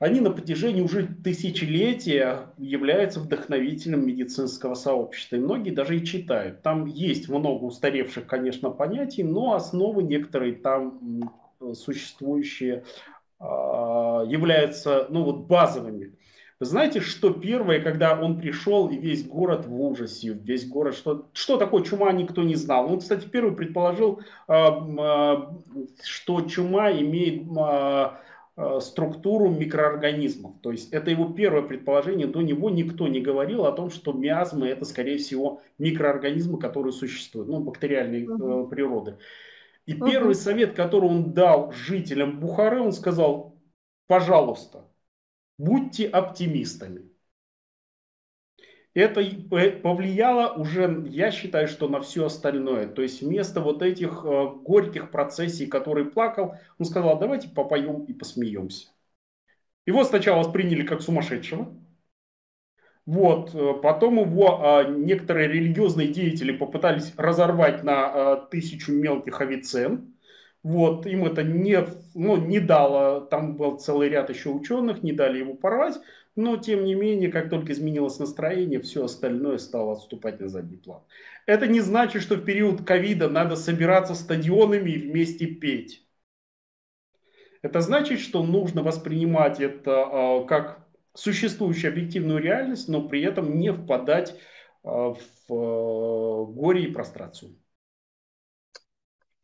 [0.05, 5.37] они на протяжении уже тысячелетия являются вдохновителем медицинского сообщества.
[5.37, 6.61] И многие даже и читают.
[6.61, 11.31] Там есть много устаревших, конечно, понятий, но основы некоторые там
[11.73, 12.83] существующие
[13.39, 16.13] а, являются ну, вот базовыми.
[16.59, 21.27] Вы знаете, что первое, когда он пришел, и весь город в ужасе, весь город, что,
[21.33, 22.93] что такое чума, никто не знал.
[22.93, 24.67] Он, кстати, первый предположил, а,
[24.99, 25.55] а,
[26.03, 27.47] что чума имеет
[28.79, 30.59] структуру микроорганизмов.
[30.61, 32.27] То есть это его первое предположение.
[32.27, 37.49] До него никто не говорил о том, что миазмы это, скорее всего, микроорганизмы, которые существуют,
[37.49, 38.67] ну, бактериальной угу.
[38.67, 39.17] природы.
[39.85, 40.09] И угу.
[40.09, 43.59] первый совет, который он дал жителям Бухары, он сказал,
[44.07, 44.89] пожалуйста,
[45.57, 47.09] будьте оптимистами
[48.95, 49.21] это
[49.83, 52.87] повлияло уже, я считаю, что на все остальное.
[52.87, 58.13] То есть вместо вот этих э, горьких процессий, который плакал, он сказал, давайте попоем и
[58.13, 58.87] посмеемся.
[59.85, 61.67] Его сначала восприняли как сумасшедшего.
[63.05, 70.15] Вот, э, потом его а, некоторые религиозные деятели попытались разорвать на а, тысячу мелких авицен.
[70.63, 71.85] Вот, им это не,
[72.15, 75.99] ну, не дало, там был целый ряд еще ученых, не дали его порвать.
[76.35, 81.01] Но, тем не менее, как только изменилось настроение, все остальное стало отступать на задний план.
[81.45, 86.05] Это не значит, что в период ковида надо собираться стадионами и вместе петь.
[87.61, 93.71] Это значит, что нужно воспринимать это э, как существующую объективную реальность, но при этом не
[93.71, 94.35] впадать э,
[94.83, 95.15] в
[95.49, 97.55] э, горе и прострацию.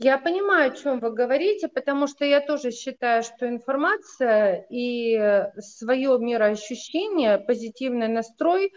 [0.03, 6.17] Я понимаю, о чем вы говорите, потому что я тоже считаю, что информация и свое
[6.17, 8.73] мироощущение, позитивный настрой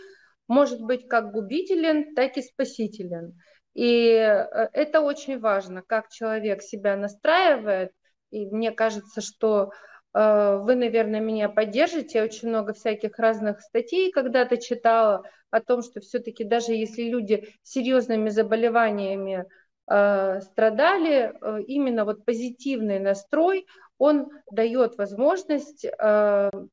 [0.48, 3.40] может быть как губителен, так и спасителен.
[3.72, 7.92] И э, это очень важно, как человек себя настраивает.
[8.30, 9.70] И мне кажется, что
[10.12, 12.18] э, вы, наверное, меня поддержите.
[12.18, 17.48] Я очень много всяких разных статей когда-то читала о том, что все-таки даже если люди
[17.62, 21.34] с серьезными заболеваниями э, страдали,
[21.66, 23.66] именно вот позитивный настрой,
[23.98, 25.82] он дает возможность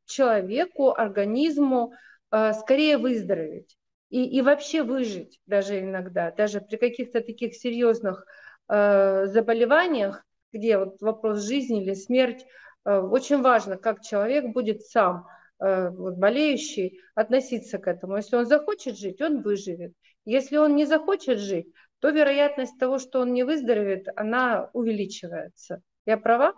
[0.06, 1.94] человеку, организму
[2.30, 3.78] скорее выздороветь
[4.12, 8.26] и, и вообще выжить даже иногда, даже при каких-то таких серьезных
[8.68, 12.46] э, заболеваниях, где вот вопрос жизни или смерть,
[12.86, 15.28] э, очень важно, как человек будет сам,
[15.60, 18.18] э, вот, болеющий, относиться к этому.
[18.18, 19.94] Если он захочет жить, он выживет.
[20.26, 25.82] Если он не захочет жить, то вероятность того, что он не выздоровеет, она увеличивается.
[26.06, 26.54] Я права?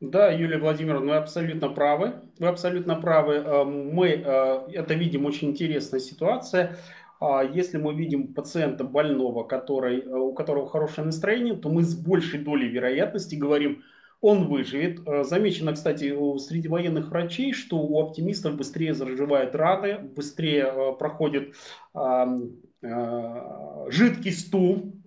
[0.00, 2.14] Да, Юлия Владимировна, вы абсолютно правы.
[2.38, 3.34] Вы абсолютно правы.
[3.34, 6.76] Э, мы э, это видим очень интересная ситуация.
[7.20, 11.96] А если мы видим пациента больного, который, э, у которого хорошее настроение, то мы с
[11.96, 13.82] большей долей вероятности говорим,
[14.20, 14.98] он выживет.
[15.26, 21.54] Замечено, кстати, среди военных врачей, что у оптимистов быстрее заживают раны, быстрее проходит
[22.80, 24.98] жидкий стул,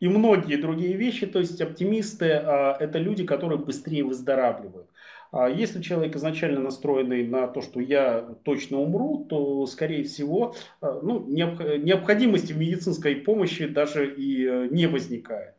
[0.00, 1.26] и многие другие вещи.
[1.26, 4.88] То есть оптимисты а, это люди, которые быстрее выздоравливают.
[5.32, 11.00] А если человек изначально настроенный на то, что я точно умру, то, скорее всего, а,
[11.02, 15.54] ну, необходимости в медицинской помощи даже и э, не возникает.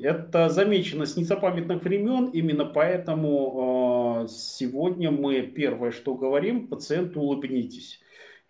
[0.00, 8.00] Это замечено с незапамятных времен, именно поэтому сегодня мы первое, что говорим, пациенту улыбнитесь.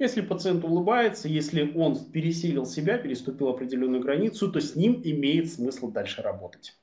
[0.00, 5.90] Если пациент улыбается, если он пересилил себя, переступил определенную границу, то с ним имеет смысл
[5.90, 6.78] дальше работать.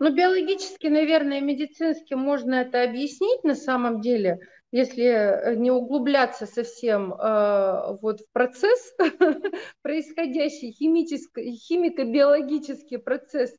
[0.00, 4.40] Ну, биологически, наверное, медицински можно это объяснить на самом деле,
[4.72, 8.92] если э, не углубляться совсем э, вот в процесс,
[9.82, 13.56] происходящий химико-биологический процесс,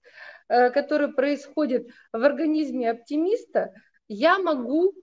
[0.50, 3.74] э, который происходит в организме оптимиста,
[4.10, 4.94] я могу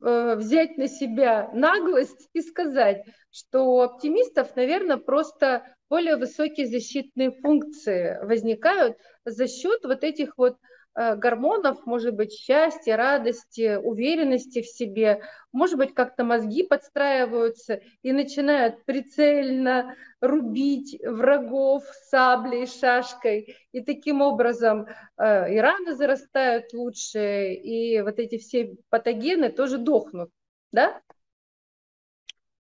[0.00, 8.18] взять на себя наглость и сказать, что у оптимистов, наверное, просто более высокие защитные функции
[8.24, 10.67] возникают за счет вот этих вот Э,
[11.16, 15.22] гормонов, может быть, счастья, радости, уверенности в себе,
[15.52, 24.86] может быть, как-то мозги подстраиваются и начинают прицельно рубить врагов саблей, шашкой, и таким образом
[25.16, 30.30] э, и раны зарастают лучше, и вот эти все патогены тоже дохнут,
[30.72, 31.00] да?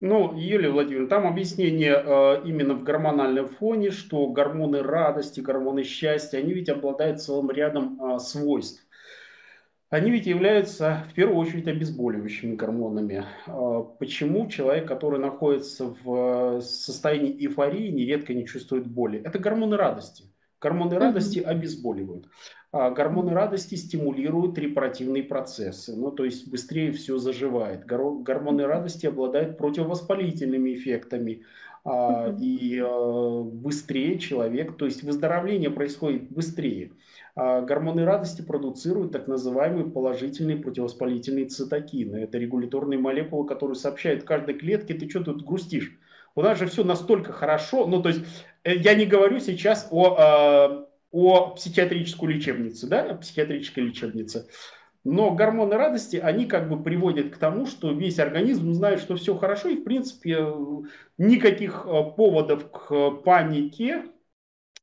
[0.05, 6.38] Ну, Юлия Владимировна, там объяснение э, именно в гормональном фоне, что гормоны радости, гормоны счастья,
[6.38, 8.84] они ведь обладают целым рядом э, свойств.
[9.90, 13.26] Они ведь являются в первую очередь обезболивающими гормонами.
[13.46, 19.22] Э, почему человек, который находится в состоянии эйфории, нередко не чувствует боли?
[19.24, 20.32] Это гормоны радости.
[20.62, 22.28] Гормоны радости обезболивают.
[22.70, 27.84] А гормоны радости стимулируют репаративные процессы, ну то есть быстрее все заживает.
[27.84, 31.42] Гормоны радости обладают противовоспалительными эффектами,
[31.84, 36.92] а, и а, быстрее человек, то есть выздоровление происходит быстрее.
[37.34, 42.16] Гормоны радости продуцируют так называемые положительные противовоспалительные цитокины.
[42.18, 45.98] Это регуляторные молекулы, которые сообщают каждой клетке, ты что тут грустишь?
[46.34, 48.24] У нас же все настолько хорошо, ну то есть
[48.64, 54.48] я не говорю сейчас о о психиатрическую лечебницу, да, психиатрической лечебнице.
[55.04, 59.36] Но гормоны радости, они как бы приводят к тому, что весь организм знает, что все
[59.36, 60.46] хорошо, и в принципе
[61.18, 64.04] никаких э, поводов к панике,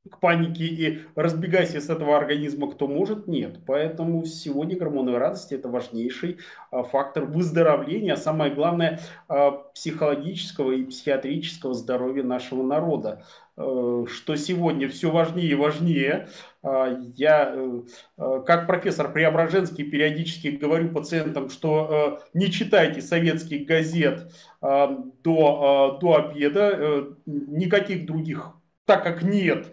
[0.10, 3.60] к панике и разбегайся с этого организма, кто может, нет.
[3.66, 6.38] Поэтому сегодня гормоны радости это важнейший
[6.72, 13.24] э, фактор выздоровления, а самое главное э, психологического и психиатрического здоровья нашего народа.
[13.60, 16.30] Э, что сегодня все важнее и важнее.
[16.64, 17.82] А, я, э,
[18.18, 24.32] э, как профессор Преображенский, периодически говорю пациентам, что не читайте советских газет
[24.62, 28.54] до, до обеда, никаких других,
[28.90, 29.68] так как нет,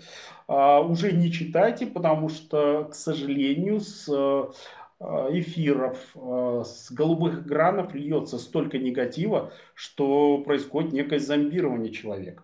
[0.46, 4.06] уже не читайте, потому что, к сожалению, с
[5.00, 12.42] эфиров, с голубых экранов льется столько негатива, что происходит некое зомбирование человека.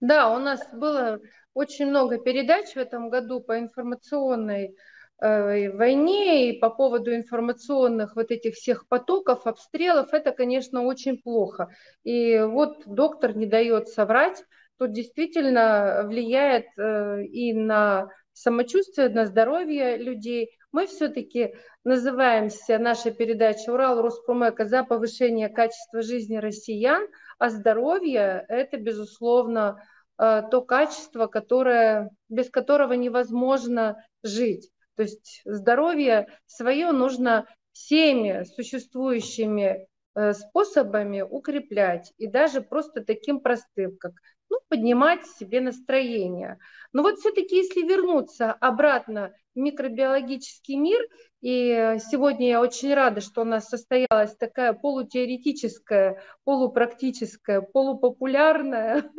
[0.00, 1.20] Да, у нас было
[1.54, 4.76] очень много передач в этом году по информационной
[5.20, 10.12] э, войне и по поводу информационных вот этих всех потоков, обстрелов.
[10.12, 11.68] Это, конечно, очень плохо.
[12.04, 14.44] И вот доктор не дает соврать.
[14.78, 20.56] Тут действительно влияет э, и на самочувствие, на здоровье людей.
[20.72, 21.54] Мы все-таки
[21.84, 27.06] называемся, наша передача «Урал Роспромека» за повышение качества жизни россиян,
[27.38, 29.82] а здоровье– это, безусловно,
[30.18, 34.70] э, то качество, которое, без которого невозможно жить.
[34.96, 43.96] То есть здоровье свое нужно всеми существующими э, способами укреплять и даже просто таким простым,
[43.96, 44.12] как
[44.52, 46.58] ну, поднимать себе настроение.
[46.92, 51.00] Но вот все-таки, если вернуться обратно в микробиологический мир,
[51.40, 59.10] и сегодня я очень рада, что у нас состоялась такая полутеоретическая, полупрактическая, полупопулярная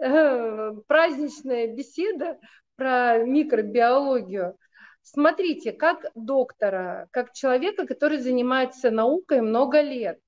[0.00, 2.40] э, праздничная беседа
[2.74, 4.56] про микробиологию.
[5.02, 10.18] Смотрите, как доктора, как человека, который занимается наукой много лет,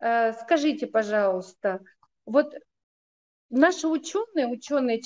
[0.00, 1.80] э, скажите, пожалуйста,
[2.24, 2.54] вот
[3.50, 5.00] наши ученые, ученые,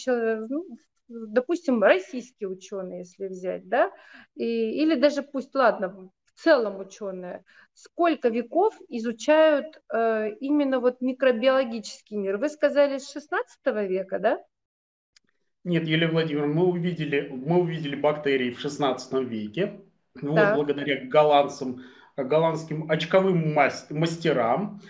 [0.48, 0.66] ну,
[1.08, 3.90] допустим, российские ученые, если взять, да,
[4.34, 12.16] и, или даже пусть, ладно, в целом ученые, сколько веков изучают э, именно вот микробиологический
[12.16, 12.38] мир?
[12.38, 14.38] Вы сказали с 16 века, да?
[15.64, 19.82] Нет, Елена Владимировна, мы увидели, мы увидели бактерии в 16 веке,
[20.14, 21.82] вот благодаря голландцам,
[22.16, 24.80] голландским очковым мастерам.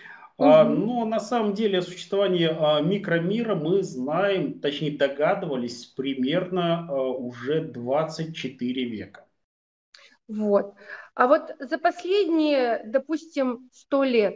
[0.43, 7.09] А, но на самом деле о существовании а, микромира мы знаем, точнее догадывались примерно а,
[7.09, 9.27] уже 24 века.
[10.27, 10.73] Вот.
[11.13, 14.35] А вот за последние, допустим, 100 лет,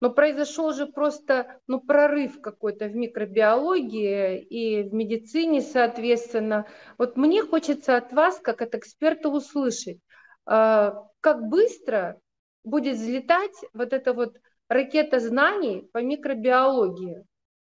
[0.00, 6.66] но ну, произошел же просто ну, прорыв какой-то в микробиологии и в медицине, соответственно.
[6.98, 10.00] Вот мне хочется от вас, как от эксперта, услышать,
[10.44, 12.20] как быстро
[12.64, 14.38] будет взлетать вот это вот
[14.72, 17.24] ракета знаний по микробиологии.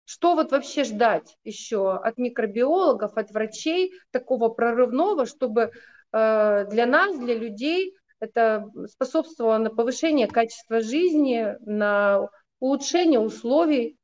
[0.05, 5.71] Что вот вообще ждать еще от микробиологов, от врачей такого прорывного, чтобы
[6.13, 12.29] э, для нас, для людей это способствовало на повышение качества жизни, на
[12.59, 13.97] улучшение условий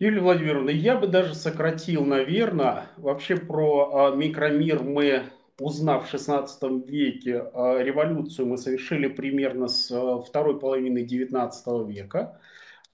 [0.00, 5.24] Юлия Владимировна, я бы даже сократил, наверное, вообще про а, микромир мы
[5.60, 12.40] узнав в XVI веке э, революцию, мы совершили примерно с э, второй половины XIX века.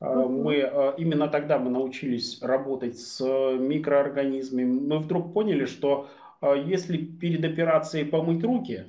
[0.00, 0.28] Угу.
[0.28, 0.56] Мы,
[0.98, 4.64] именно тогда мы научились работать с микроорганизмами.
[4.64, 6.08] Мы вдруг поняли, что
[6.42, 8.84] если перед операцией помыть руки,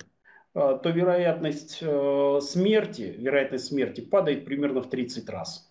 [0.53, 5.66] то вероятность смерти, вероятность смерти падает примерно в 30 раз.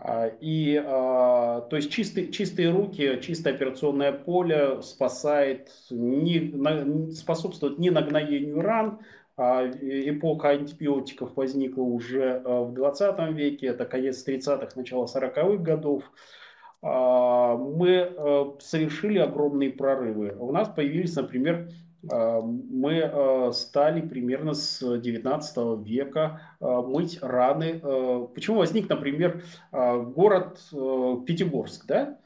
[0.00, 7.90] А, и, а, то есть чистые, чистые руки, чистое операционное поле спасает, не, способствует не
[7.90, 9.00] нагноению ран.
[9.36, 16.04] А, эпоха антибиотиков возникла уже в 20 веке, это конец 30-х, начало 40-х годов.
[16.80, 20.36] Мы совершили огромные прорывы.
[20.38, 21.70] У нас появились, например,
[22.02, 27.80] мы а, стали примерно с 19 века а, мыть раны.
[28.34, 29.42] Почему возник, например,
[29.72, 32.18] город Пятигорск, да?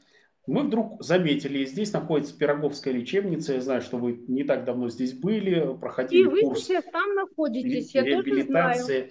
[0.45, 5.13] Мы вдруг заметили, здесь находится Пироговская лечебница, я знаю, что вы не так давно здесь
[5.13, 9.09] были, проходили И вы курс сейчас там находитесь, я реабилитации.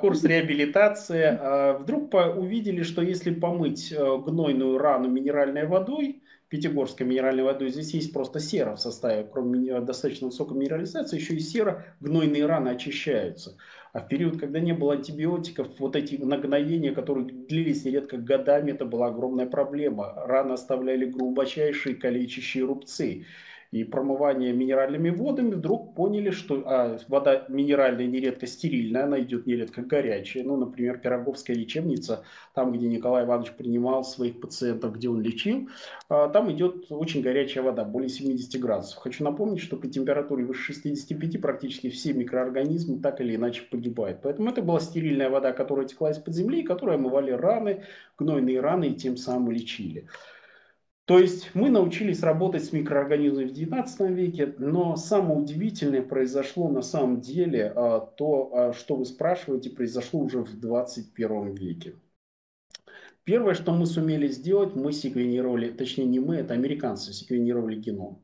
[0.00, 1.78] Курс реабилитации.
[1.80, 7.70] Вдруг увидели, что если помыть гнойную рану минеральной водой, Пятигорской минеральной водой.
[7.70, 12.70] Здесь есть просто сера в составе, кроме достаточно высокой минерализации, еще и сера, гнойные раны
[12.70, 13.56] очищаются.
[13.92, 18.84] А в период, когда не было антибиотиков, вот эти нагноения, которые длились нередко годами, это
[18.84, 20.12] была огромная проблема.
[20.26, 23.26] Раны оставляли глубочайшие калечащие рубцы
[23.72, 29.82] и промывание минеральными водами, вдруг поняли, что а, вода минеральная нередко стерильная, она идет нередко
[29.82, 30.42] горячая.
[30.42, 35.68] Ну, например, Пироговская лечебница, там, где Николай Иванович принимал своих пациентов, где он лечил,
[36.08, 38.98] а, там идет очень горячая вода, более 70 градусов.
[38.98, 44.18] Хочу напомнить, что при температуре выше 65 практически все микроорганизмы так или иначе погибают.
[44.22, 47.84] Поэтому это была стерильная вода, которая текла из-под земли, которая омывали раны,
[48.18, 50.08] гнойные раны и тем самым лечили.
[51.10, 56.82] То есть мы научились работать с микроорганизмами в 19 веке, но самое удивительное произошло на
[56.82, 61.96] самом деле а, то, а, что вы спрашиваете, произошло уже в 21 веке.
[63.24, 68.22] Первое, что мы сумели сделать, мы секвенировали, точнее не мы, это американцы секвенировали геном.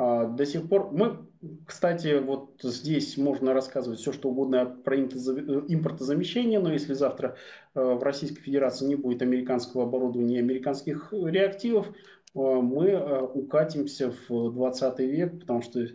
[0.00, 1.26] А, до сих пор мы,
[1.66, 7.36] кстати, вот здесь можно рассказывать все, что угодно про импортозамещение, но если завтра
[7.74, 11.92] э, в Российской Федерации не будет американского оборудования и американских реактивов, э,
[12.32, 15.86] мы э, укатимся в 20 век, потому что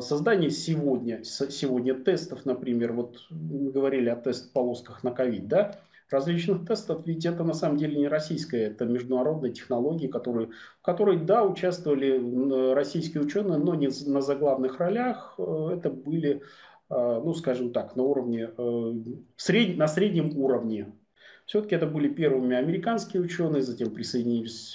[0.00, 5.80] создание сегодня, сегодня тестов, например, вот говорили о тест-полосках на ковид, да,
[6.14, 11.18] различных тестов, ведь это на самом деле не российская, это международная технология, которые, в которой,
[11.18, 15.34] да, участвовали российские ученые, но не на заглавных ролях.
[15.38, 16.40] Э, это были, э,
[17.24, 18.92] ну, скажем так, на уровне, э,
[19.36, 20.92] сред, на среднем уровне.
[21.46, 24.74] Все-таки это были первыми американские ученые, затем присоединились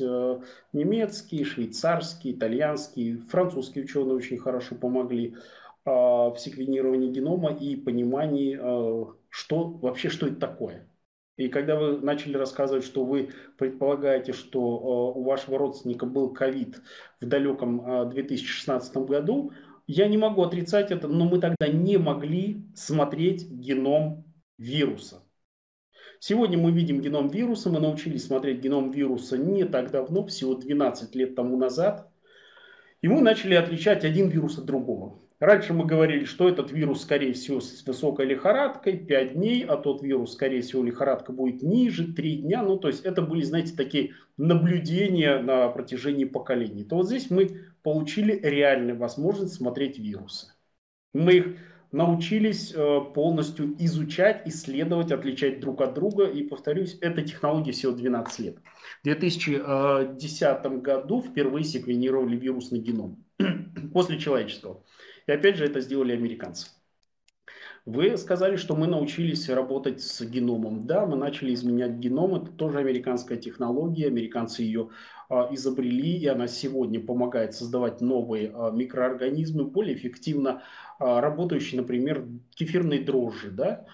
[0.72, 5.36] немецкие, швейцарские, итальянские, французские ученые очень хорошо помогли
[5.84, 8.54] в секвенировании генома и понимании,
[9.30, 10.89] что вообще, что это такое.
[11.40, 16.82] И когда вы начали рассказывать, что вы предполагаете, что э, у вашего родственника был ковид
[17.22, 19.54] в далеком 2016 э, году,
[19.88, 24.26] я не могу отрицать это, но мы тогда не могли смотреть геном
[24.58, 25.24] вируса.
[26.20, 31.16] Сегодня мы видим геном вируса, мы научились смотреть геном вируса не так давно, всего 12
[31.16, 32.12] лет тому назад.
[33.02, 35.22] И мы начали отличать один вирус от другого.
[35.40, 40.04] Раньше мы говорили, что этот вирус, скорее всего, с высокой лихорадкой 5 дней, а тот
[40.04, 42.62] вирус, скорее всего, лихорадка будет ниже 3 дня.
[42.62, 46.84] Ну, то есть это были, знаете, такие наблюдения на протяжении поколений.
[46.84, 50.48] То вот здесь мы получили реальную возможность смотреть вирусы.
[51.14, 51.46] Мы их
[51.94, 56.26] научились э, полностью изучать, исследовать, отличать друг от друга.
[56.26, 58.58] И, повторюсь, эта технология всего 12 лет.
[59.02, 63.24] В 2010 году впервые секвенировали вирусный геном
[63.94, 64.84] после человеческого.
[65.30, 66.72] И опять же это сделали американцы.
[67.86, 70.88] Вы сказали, что мы научились работать с геномом.
[70.88, 72.34] Да, мы начали изменять геном.
[72.34, 74.08] Это тоже американская технология.
[74.08, 74.90] Американцы ее
[75.30, 80.64] а, изобрели, и она сегодня помогает создавать новые а, микроорганизмы, более эффективно
[80.98, 82.26] а, работающие, например,
[82.56, 83.52] кефирные дрожжи.
[83.52, 83.86] Да?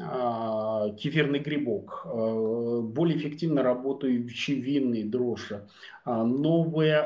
[0.00, 5.68] А, кефирный грибок, а, более эффективно работающие винные дрожжи,
[6.06, 7.02] а, новые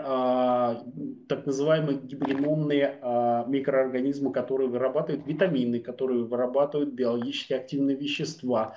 [1.28, 8.76] так называемые гибриномные микроорганизмы, которые вырабатывают витамины, которые вырабатывают биологически активные вещества,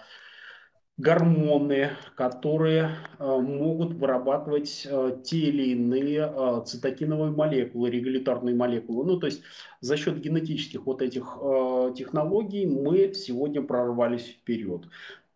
[0.99, 9.05] гормоны, которые э, могут вырабатывать э, те или иные э, цитокиновые молекулы, регуляторные молекулы.
[9.05, 9.41] Ну, то есть
[9.79, 11.37] за счет генетических вот этих
[11.95, 14.81] технологий мы сегодня прорвались вперед.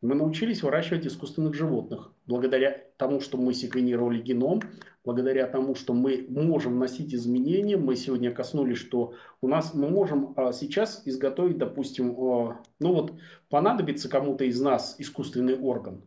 [0.02, 4.61] Мы научились выращивать искусственных животных благодаря тому, что мы секвенировали геном,
[5.04, 7.78] благодаря тому, что мы можем вносить изменения.
[7.78, 13.14] Мы сегодня коснулись, что у нас мы можем а, сейчас изготовить, допустим, а, ну вот
[13.50, 16.02] понадобится кому-то из нас искусственный орган.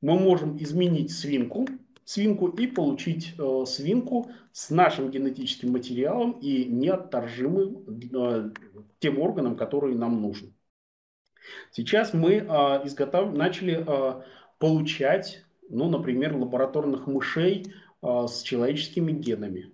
[0.00, 1.66] Мы можем изменить свинку,
[2.04, 7.84] свинку и получить э, свинку с нашим генетическим материалом и неотторжимым
[8.98, 10.54] тем органом, который нам нужен.
[11.70, 12.46] Сейчас мы э,
[12.86, 13.34] изготов...
[13.34, 13.86] начали
[14.58, 19.72] получать, ну, например, лабораторных мышей с человеческими генами.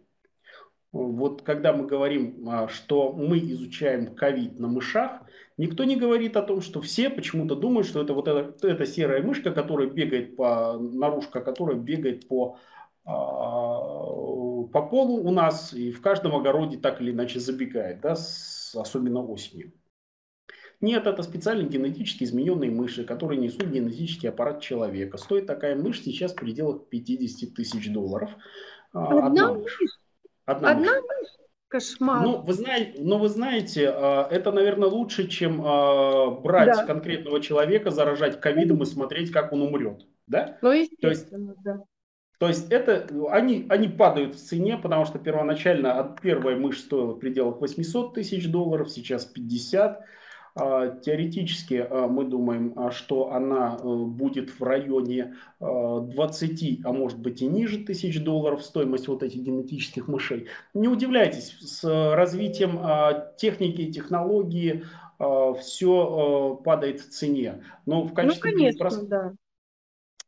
[0.92, 5.22] Вот когда мы говорим, э, что мы изучаем ковид на мышах,
[5.58, 9.22] никто не говорит о том, что все почему-то думают, что это вот эта, эта серая
[9.22, 12.58] мышка, которая бегает по, наружка, которая бегает по
[13.06, 19.24] по полу у нас и в каждом огороде так или иначе забегает, да, с, особенно
[19.24, 19.72] осенью.
[20.80, 25.16] Нет, это специально генетически измененные мыши, которые несут генетический аппарат человека.
[25.16, 28.30] Стоит такая мышь сейчас в пределах 50 тысяч долларов.
[28.92, 29.78] А, одна, Одна мышь?
[30.44, 31.02] Одна, Одна мышь.
[31.02, 31.28] мышь?
[31.68, 32.22] Кошмар.
[32.22, 36.86] Ну, вы знаете, но вы знаете, а, это, наверное, лучше, чем а, брать да.
[36.86, 40.06] конкретного человека, заражать ковидом и смотреть, как он умрет.
[40.26, 40.58] Да?
[40.62, 41.82] Ну, естественно, То есть, да.
[42.38, 47.18] То есть это, они, они падают в цене, потому что первоначально первая мышь стоила в
[47.18, 50.04] пределах 800 тысяч долларов, сейчас 50.
[50.58, 57.18] А, теоретически а, мы думаем, а, что она э, будет в районе 20, а может
[57.18, 60.46] быть и ниже тысяч долларов стоимость вот этих генетических мышей.
[60.72, 61.84] Не удивляйтесь, с
[62.14, 62.80] развитием
[63.36, 64.84] техники и технологии
[65.60, 67.62] все падает в цене.
[67.86, 69.08] Но в ну, качестве ну, конечно, прост...
[69.08, 69.32] да.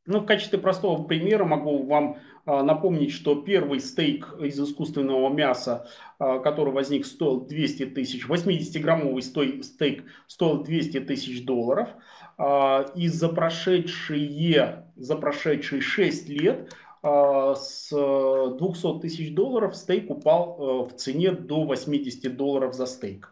[0.06, 2.16] Ну, в качестве простого примера могу вам
[2.48, 5.86] напомнить, что первый стейк из искусственного мяса,
[6.18, 11.90] а, который возник, стоил 200 тысяч, 80-граммовый стейк стоил 200 тысяч долларов.
[12.38, 20.94] А, и за прошедшие, за прошедшие 6 лет с 200 тысяч долларов стейк упал в
[20.96, 23.30] цене до 80 долларов за стейк.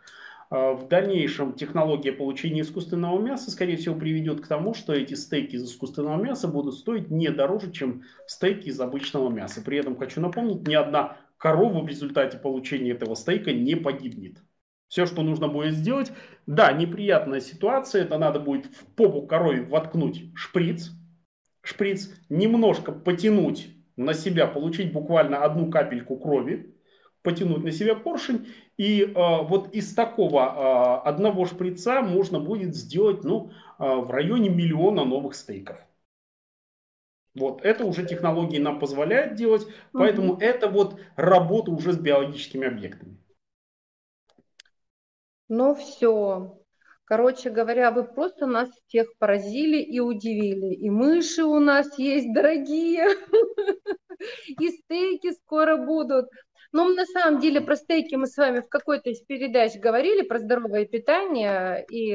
[0.48, 5.56] А, в дальнейшем технология получения искусственного мяса, скорее всего, приведет к тому, что эти стейки
[5.56, 9.62] из искусственного мяса будут стоить не дороже, чем стейки из обычного мяса.
[9.62, 14.38] При этом хочу напомнить, ни одна корова в результате получения этого стейка не погибнет.
[14.88, 16.12] Все, что нужно будет сделать,
[16.46, 20.92] да, неприятная ситуация, это надо будет в попу корове воткнуть шприц,
[21.62, 26.75] шприц немножко потянуть на себя, получить буквально одну капельку крови,
[27.26, 28.46] потянуть на себя поршень,
[28.76, 33.50] и э, вот из такого э, одного шприца можно будет сделать ну,
[33.80, 35.84] э, в районе миллиона новых стейков.
[37.34, 40.40] Вот, это уже технологии нам позволяют делать, поэтому угу.
[40.40, 43.18] это вот работа уже с биологическими объектами.
[45.48, 46.60] Ну все.
[47.04, 50.74] Короче говоря, вы просто нас всех поразили и удивили.
[50.74, 53.08] И мыши у нас есть дорогие,
[54.60, 56.26] и стейки скоро будут.
[56.72, 60.38] Но на самом деле про стейки мы с вами в какой-то из передач говорили про
[60.38, 62.12] здоровое питание и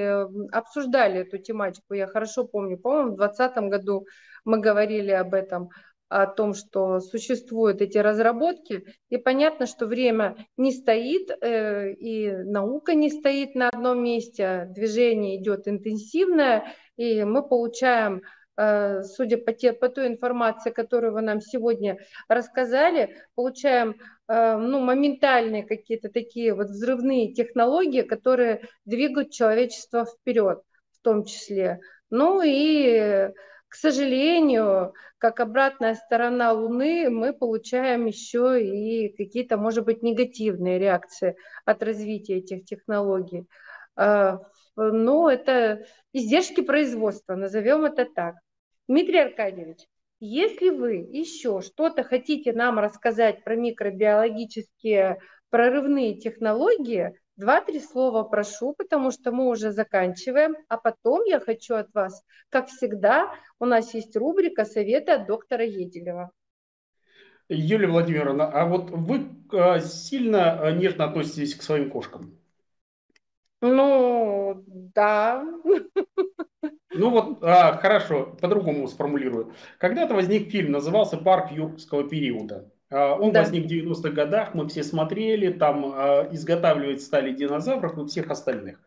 [0.51, 1.93] обсуждали эту тематику.
[1.93, 4.05] Я хорошо помню, по-моему, в 2020 году
[4.45, 5.69] мы говорили об этом
[6.11, 12.95] о том, что существуют эти разработки, и понятно, что время не стоит, э, и наука
[12.95, 16.65] не стоит на одном месте, движение идет интенсивное,
[16.97, 18.23] и мы получаем
[18.57, 21.97] э, судя по, те, по той информации, которую вы нам сегодня
[22.27, 23.95] рассказали, получаем
[24.57, 31.79] ну, моментальные какие-то такие вот взрывные технологии, которые двигают человечество вперед в том числе.
[32.09, 33.31] Ну и
[33.71, 41.37] к сожалению, как обратная сторона Луны, мы получаем еще и какие-то, может быть, негативные реакции
[41.63, 43.47] от развития этих технологий.
[43.95, 44.39] А,
[44.75, 48.35] но это издержки производства, назовем это так.
[48.89, 49.79] Дмитрий Аркадьевич,
[50.22, 55.19] если вы еще что-то хотите нам рассказать про микробиологические
[55.49, 60.56] прорывные технологии, Два-три слова прошу, потому что мы уже заканчиваем.
[60.68, 65.65] А потом я хочу от вас, как всегда, у нас есть рубрика «Советы от доктора
[65.65, 66.30] Еделева».
[67.49, 72.38] Юлия Владимировна, а вот вы а, сильно а, нежно относитесь к своим кошкам?
[73.61, 75.43] Ну, да.
[76.93, 79.53] Ну вот, а, хорошо, по-другому сформулирую.
[79.77, 82.69] Когда-то возник фильм, назывался «Парк юрского периода».
[82.89, 83.41] А, он да.
[83.41, 88.80] возник в 90-х годах, мы все смотрели, там э, изготавливать стали динозавров и всех остальных.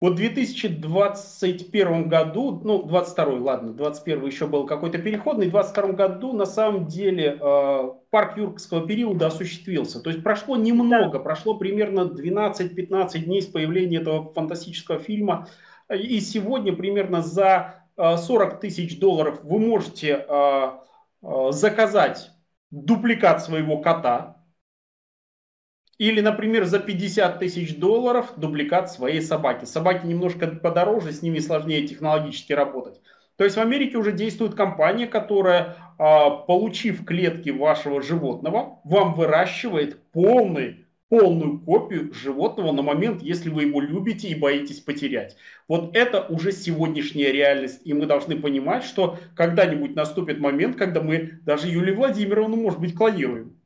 [0.00, 6.32] Вот в 2021 году, ну, 22 ладно, 21 еще был какой-то переходный, в 22 году
[6.32, 10.00] на самом деле э, парк юркского периода осуществился.
[10.00, 15.48] То есть прошло немного, прошло примерно 12-15 дней с появления этого фантастического фильма.
[15.90, 20.70] И сегодня примерно за э, 40 тысяч долларов вы можете э,
[21.22, 22.30] э, заказать
[22.70, 24.36] дубликат своего кота.
[25.98, 29.64] Или, например, за 50 тысяч долларов дубликат своей собаки.
[29.64, 33.00] Собаки немножко подороже, с ними сложнее технологически работать.
[33.36, 40.86] То есть в Америке уже действует компания, которая, получив клетки вашего животного, вам выращивает полный
[41.10, 45.36] полную копию животного на момент, если вы его любите и боитесь потерять.
[45.66, 47.80] Вот это уже сегодняшняя реальность.
[47.84, 52.94] И мы должны понимать, что когда-нибудь наступит момент, когда мы даже Юлию Владимировну, может быть,
[52.94, 53.60] клонируем.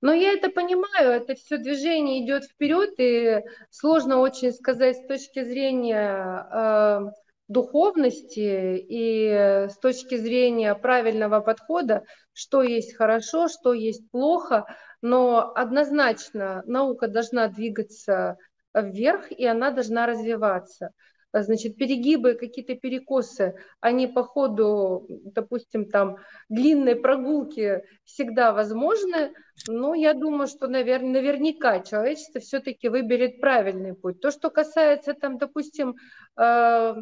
[0.00, 5.44] Но я это понимаю, это все движение идет вперед, и сложно очень сказать с точки
[5.44, 7.10] зрения э,
[7.50, 14.66] духовности и с точки зрения правильного подхода, что есть хорошо, что есть плохо
[15.02, 18.36] но однозначно наука должна двигаться
[18.74, 20.90] вверх, и она должна развиваться.
[21.32, 26.16] Значит, перегибы, какие-то перекосы, они по ходу, допустим, там
[26.48, 29.32] длинной прогулки всегда возможны,
[29.68, 34.20] но я думаю, что, наверное, наверняка человечество все-таки выберет правильный путь.
[34.20, 35.94] То, что касается, там, допустим,
[36.36, 36.94] э,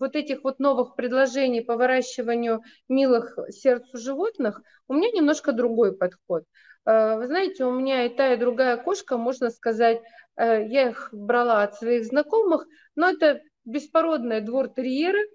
[0.00, 6.44] вот этих вот новых предложений по выращиванию милых сердцу животных, у меня немножко другой подход.
[6.86, 10.00] Э, вы знаете, у меня и та, и другая кошка, можно сказать,
[10.36, 15.28] э, я их брала от своих знакомых, но это беспородные двор-терьеры.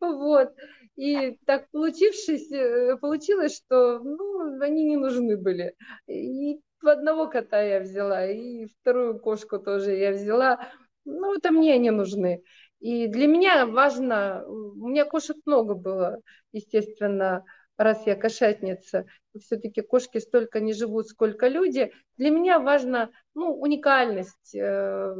[0.00, 0.52] Вот.
[0.96, 5.74] И так получившись, э, получилось, что ну, они не нужны были.
[6.06, 10.70] И одного кота я взяла, и вторую кошку тоже я взяла.
[11.04, 12.42] Ну, это мне они нужны.
[12.80, 16.20] И для меня важно, у меня кошек много было,
[16.52, 17.44] естественно,
[17.78, 19.06] раз я кошатница,
[19.38, 21.92] все-таки кошки столько не живут, сколько люди.
[22.16, 25.14] Для меня важна ну, уникальность э,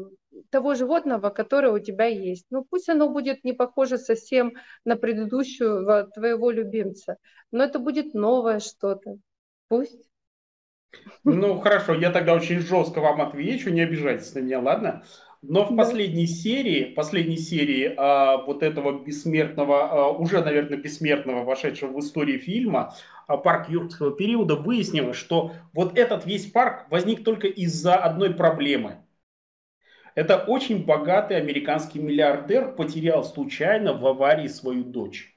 [0.51, 2.47] того животного, которое у тебя есть.
[2.51, 4.55] Ну, пусть оно будет не похоже совсем
[4.85, 7.17] на предыдущую твоего любимца,
[7.51, 9.19] но это будет новое что-то.
[9.69, 10.09] Пусть.
[11.25, 15.05] Ну, хорошо, я тогда очень жестко вам отвечу, не обижайтесь на меня, ладно?
[15.43, 21.93] Но в последней серии, последней серии а, вот этого бессмертного, а, уже, наверное, бессмертного, вошедшего
[21.93, 22.95] в историю фильма,
[23.27, 28.99] а, парк юрского периода, выяснилось, что вот этот весь парк возник только из-за одной проблемы.
[30.17, 35.37] Это очень богатый американский миллиардер потерял случайно в аварии свою дочь.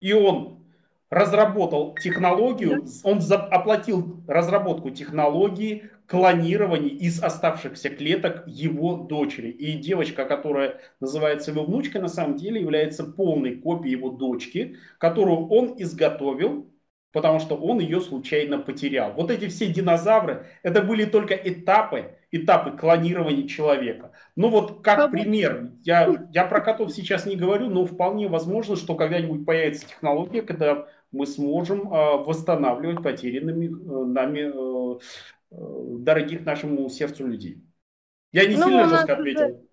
[0.00, 0.64] И он
[1.10, 9.48] разработал технологию, он оплатил разработку технологии клонирования из оставшихся клеток его дочери.
[9.48, 15.48] И девочка, которая называется его внучкой, на самом деле является полной копией его дочки, которую
[15.48, 16.70] он изготовил
[17.14, 19.12] потому что он ее случайно потерял.
[19.12, 24.12] Вот эти все динозавры, это были только этапы, этапы клонирования человека.
[24.36, 28.96] Ну вот как пример, я, я про котов сейчас не говорю, но вполне возможно, что
[28.96, 34.98] когда-нибудь появится технология, когда мы сможем э, восстанавливать потерянными э, нами э,
[35.52, 35.56] э,
[36.00, 37.62] дорогих нашему сердцу людей.
[38.32, 39.68] Я не ну, сильно жестко ответил.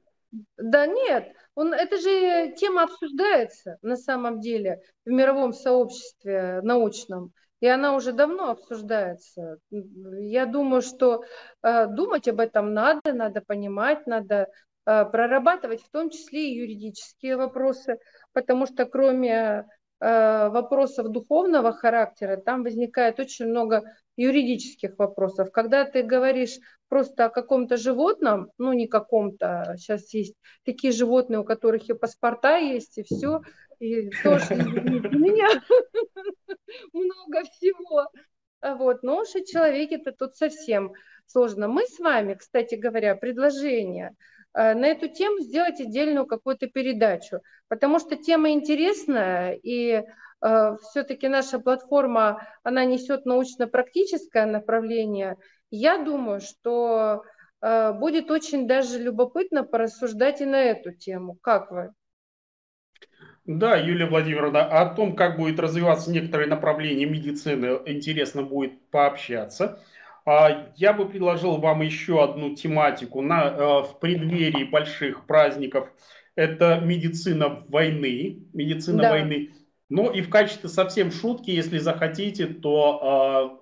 [0.57, 7.67] Да нет, он, это же тема обсуждается на самом деле в мировом сообществе научном, и
[7.67, 9.59] она уже давно обсуждается.
[9.69, 11.23] Я думаю, что
[11.63, 14.47] э, думать об этом надо, надо понимать, надо
[14.85, 17.99] э, прорабатывать в том числе и юридические вопросы,
[18.33, 19.67] потому что кроме
[19.99, 23.83] э, вопросов духовного характера, там возникает очень много
[24.17, 25.51] юридических вопросов.
[25.51, 26.57] Когда ты говоришь
[26.89, 30.35] просто о каком-то животном, ну не каком-то, сейчас есть
[30.65, 33.41] такие животные, у которых и паспорта есть, и все,
[33.81, 34.57] и тоже у
[35.17, 35.49] меня
[36.93, 38.07] много всего.
[38.61, 39.01] Вот.
[39.01, 40.93] Но уж и человек это тут совсем
[41.25, 41.67] сложно.
[41.67, 44.15] Мы с вами, кстати говоря, предложение
[44.53, 50.03] э, на эту тему сделать отдельную какую-то передачу, потому что тема интересная, и
[50.41, 55.37] э, все-таки наша платформа, она несет научно-практическое направление,
[55.71, 57.23] я думаю, что
[57.61, 61.39] э, будет очень даже любопытно порассуждать и на эту тему.
[61.41, 61.93] Как вы?
[63.45, 69.79] Да, Юлия Владимировна, о том, как будет развиваться некоторые направления медицины, интересно будет пообщаться.
[70.25, 75.91] А, я бы предложил вам еще одну тематику на, э, в преддверии больших праздников.
[76.35, 78.45] Это медицина войны.
[78.53, 79.09] Медицина да.
[79.11, 79.49] войны.
[79.89, 83.59] Ну и в качестве совсем шутки, если захотите, то а,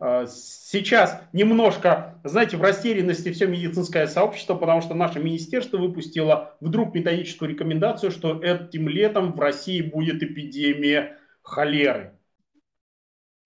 [0.00, 7.50] сейчас немножко, знаете, в растерянности все медицинское сообщество, потому что наше министерство выпустило вдруг методическую
[7.50, 12.12] рекомендацию, что этим летом в России будет эпидемия холеры.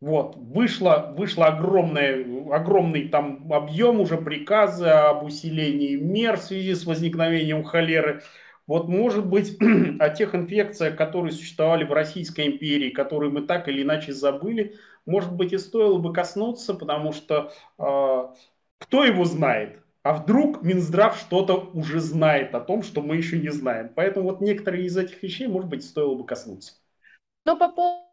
[0.00, 6.86] Вот, вышло, вышло огромное, огромный там объем уже приказа об усилении мер в связи с
[6.86, 8.22] возникновением холеры.
[8.66, 9.58] Вот может быть
[10.00, 14.76] о тех инфекциях, которые существовали в Российской империи, которые мы так или иначе забыли,
[15.10, 18.34] может быть, и стоило бы коснуться, потому что э,
[18.78, 19.80] кто его знает?
[20.02, 23.92] А вдруг Минздрав что-то уже знает о том, что мы еще не знаем.
[23.94, 26.72] Поэтому вот некоторые из этих вещей, может быть, стоило бы коснуться.
[27.44, 28.10] Но по поводу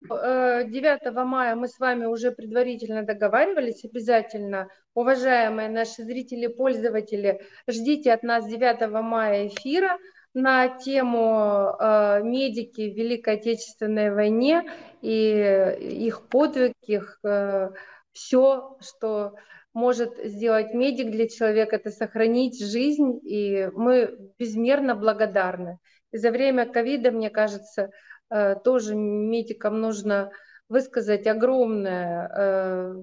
[0.00, 8.12] 9 э, мая мы с вами уже предварительно договаривались, обязательно, уважаемые наши зрители, пользователи, ждите
[8.12, 9.98] от нас 9 мая эфира
[10.38, 14.70] на тему э, медики в Великой Отечественной войне
[15.02, 17.70] и их подвиг, их э,
[18.12, 19.34] все, что
[19.74, 25.78] может сделать медик для человека, это сохранить жизнь, и мы безмерно благодарны.
[26.12, 27.90] И за время ковида, мне кажется,
[28.30, 30.30] э, тоже медикам нужно
[30.68, 32.94] высказать огромное, э,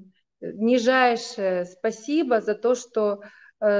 [0.41, 3.21] нижайшее спасибо за то, что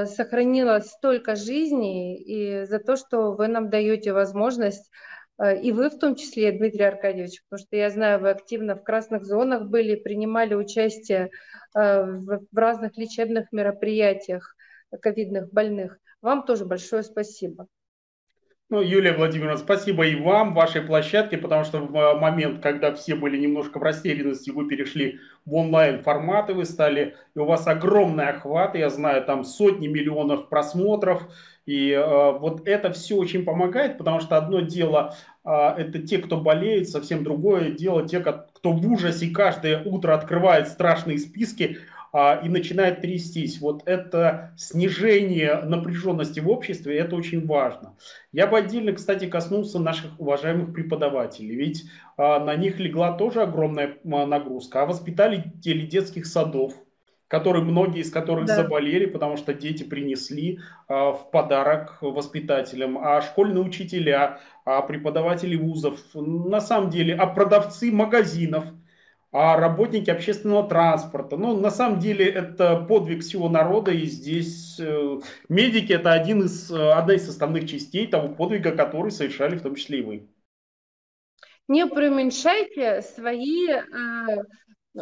[0.06, 4.90] сохранилось столько жизней и за то, что вы нам даете возможность,
[5.38, 8.82] э, и вы в том числе, Дмитрий Аркадьевич, потому что я знаю, вы активно в
[8.82, 11.30] красных зонах были, принимали участие
[11.74, 14.56] э, в разных лечебных мероприятиях
[15.00, 15.98] ковидных больных.
[16.20, 17.68] Вам тоже большое спасибо.
[18.68, 23.14] Ну, Юлия Владимировна, спасибо и вам, вашей площадке, потому что в э, момент, когда все
[23.14, 28.30] были немножко в растерянности, вы перешли в онлайн форматы, вы стали, и у вас огромный
[28.30, 31.28] охват, я знаю, там сотни миллионов просмотров,
[31.64, 35.14] и э, вот это все очень помогает, потому что одно дело
[35.44, 40.66] э, это те, кто болеет, совсем другое дело те, кто в ужасе каждое утро открывает
[40.66, 41.78] страшные списки,
[42.16, 43.60] и начинает трястись.
[43.60, 47.96] Вот это снижение напряженности в обществе, это очень важно.
[48.32, 51.84] Я бы отдельно, кстати, коснулся наших уважаемых преподавателей, ведь
[52.16, 54.82] а, на них легла тоже огромная нагрузка.
[54.82, 56.72] А воспитатели детских садов,
[57.28, 58.56] которые многие из которых да.
[58.56, 66.00] заболели, потому что дети принесли а, в подарок воспитателям, а школьные учителя, а преподаватели вузов,
[66.14, 68.64] на самом деле, а продавцы магазинов–
[69.38, 71.36] а работники общественного транспорта.
[71.36, 76.70] Ну, на самом деле, это подвиг всего народа, и здесь э, медики– это один из,
[76.70, 80.28] э, одна из составных частей того подвига, который совершали в том числе и вы.
[81.68, 83.82] Не преуменьшайте свои э,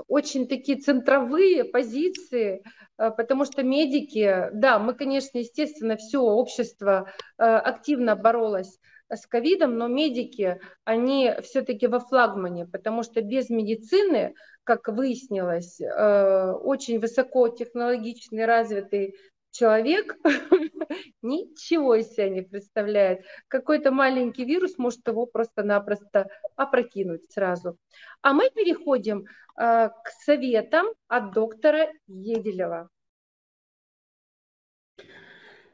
[0.09, 2.65] очень такие центровые позиции,
[2.99, 7.09] э, потому что медики, да, мы, конечно, естественно, все общество
[7.39, 8.81] э, активно боролось
[9.17, 14.35] с ковидом, но медики, они все-таки во флагмане, потому что без медицины,
[14.65, 19.17] как выяснилось, э, очень высокотехнологичный, развитый
[19.51, 20.17] человек
[21.23, 23.25] ничего из себя не представляет.
[23.49, 27.79] Какой-то маленький вирус может его просто-напросто опрокинуть сразу.
[28.23, 29.25] А мы переходим
[29.57, 32.91] э, к советам от доктора Еделева.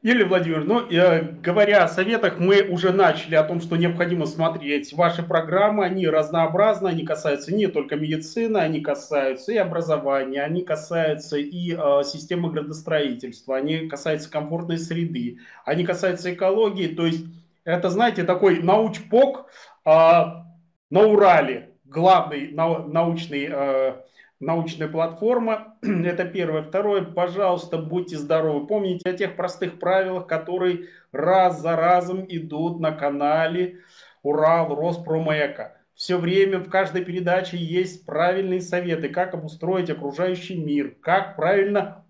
[0.03, 4.93] Юлия Владимировна, ну, э, говоря о советах, мы уже начали о том, что необходимо смотреть
[4.93, 5.85] ваши программы.
[5.85, 12.03] Они разнообразны, они касаются не только медицины, они касаются и образования, они касаются и э,
[12.03, 16.87] системы градостроительства, они касаются комфортной среды, они касаются экологии.
[16.87, 17.23] То есть
[17.63, 19.51] это, знаете, такой научпок
[19.85, 23.93] э, на Урале, главный нау научный э,
[24.41, 25.77] научная платформа.
[25.81, 26.63] Это первое.
[26.63, 28.67] Второе, пожалуйста, будьте здоровы.
[28.67, 33.79] Помните о тех простых правилах, которые раз за разом идут на канале
[34.23, 35.77] Урал Роспромека.
[35.93, 42.03] Все время в каждой передаче есть правильные советы, как обустроить окружающий мир, как правильно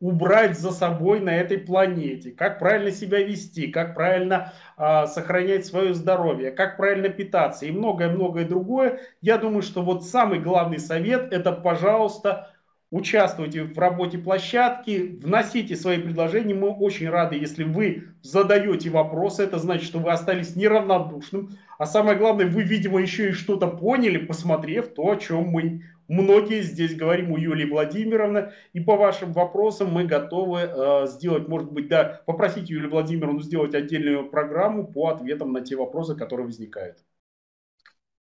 [0.00, 5.92] убрать за собой на этой планете, как правильно себя вести, как правильно э, сохранять свое
[5.92, 9.00] здоровье, как правильно питаться и многое-многое другое.
[9.20, 12.52] Я думаю, что вот самый главный совет это, пожалуйста,
[12.90, 16.54] участвуйте в работе площадки, вносите свои предложения.
[16.54, 19.42] Мы очень рады, если вы задаете вопросы.
[19.42, 21.58] Это значит, что вы остались неравнодушным.
[21.76, 26.62] А самое главное, вы, видимо, еще и что-то поняли, посмотрев то, о чем мы многие
[26.62, 28.52] здесь говорим у Юлии Владимировны.
[28.72, 33.74] И по вашим вопросам мы готовы э, сделать, может быть, да, попросить Юлию Владимировну сделать
[33.74, 36.98] отдельную программу по ответам на те вопросы, которые возникают.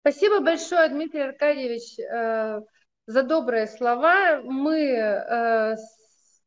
[0.02, 2.00] Спасибо большое, Дмитрий Аркадьевич.
[2.00, 2.62] Э,
[3.08, 4.42] за добрые слова.
[4.44, 5.76] Мы э,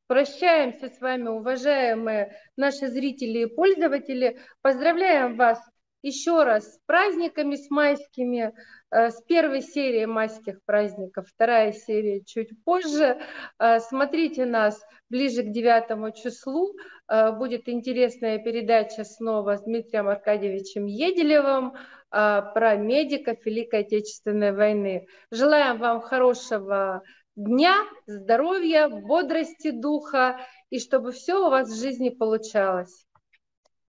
[0.06, 4.38] прощаемся с вами, уважаемые наши зрители и пользователи.
[4.60, 5.58] Поздравляем вас
[6.02, 8.52] еще раз с праздниками, с майскими,
[8.90, 13.20] с первой серии майских праздников, вторая серия чуть позже.
[13.58, 16.74] Э, смотрите нас ближе к 9 числу.
[17.08, 21.74] Э, будет интересная передача снова с Дмитрием Аркадьевичем Еделевым
[22.12, 25.06] про медиков Великой Отечественной войны.
[25.30, 27.04] Желаем вам хорошего
[27.36, 27.76] дня,
[28.06, 30.40] здоровья, бодрости духа
[30.70, 33.06] и чтобы все у вас в жизни получалось.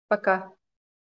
[0.08, 0.52] Пока.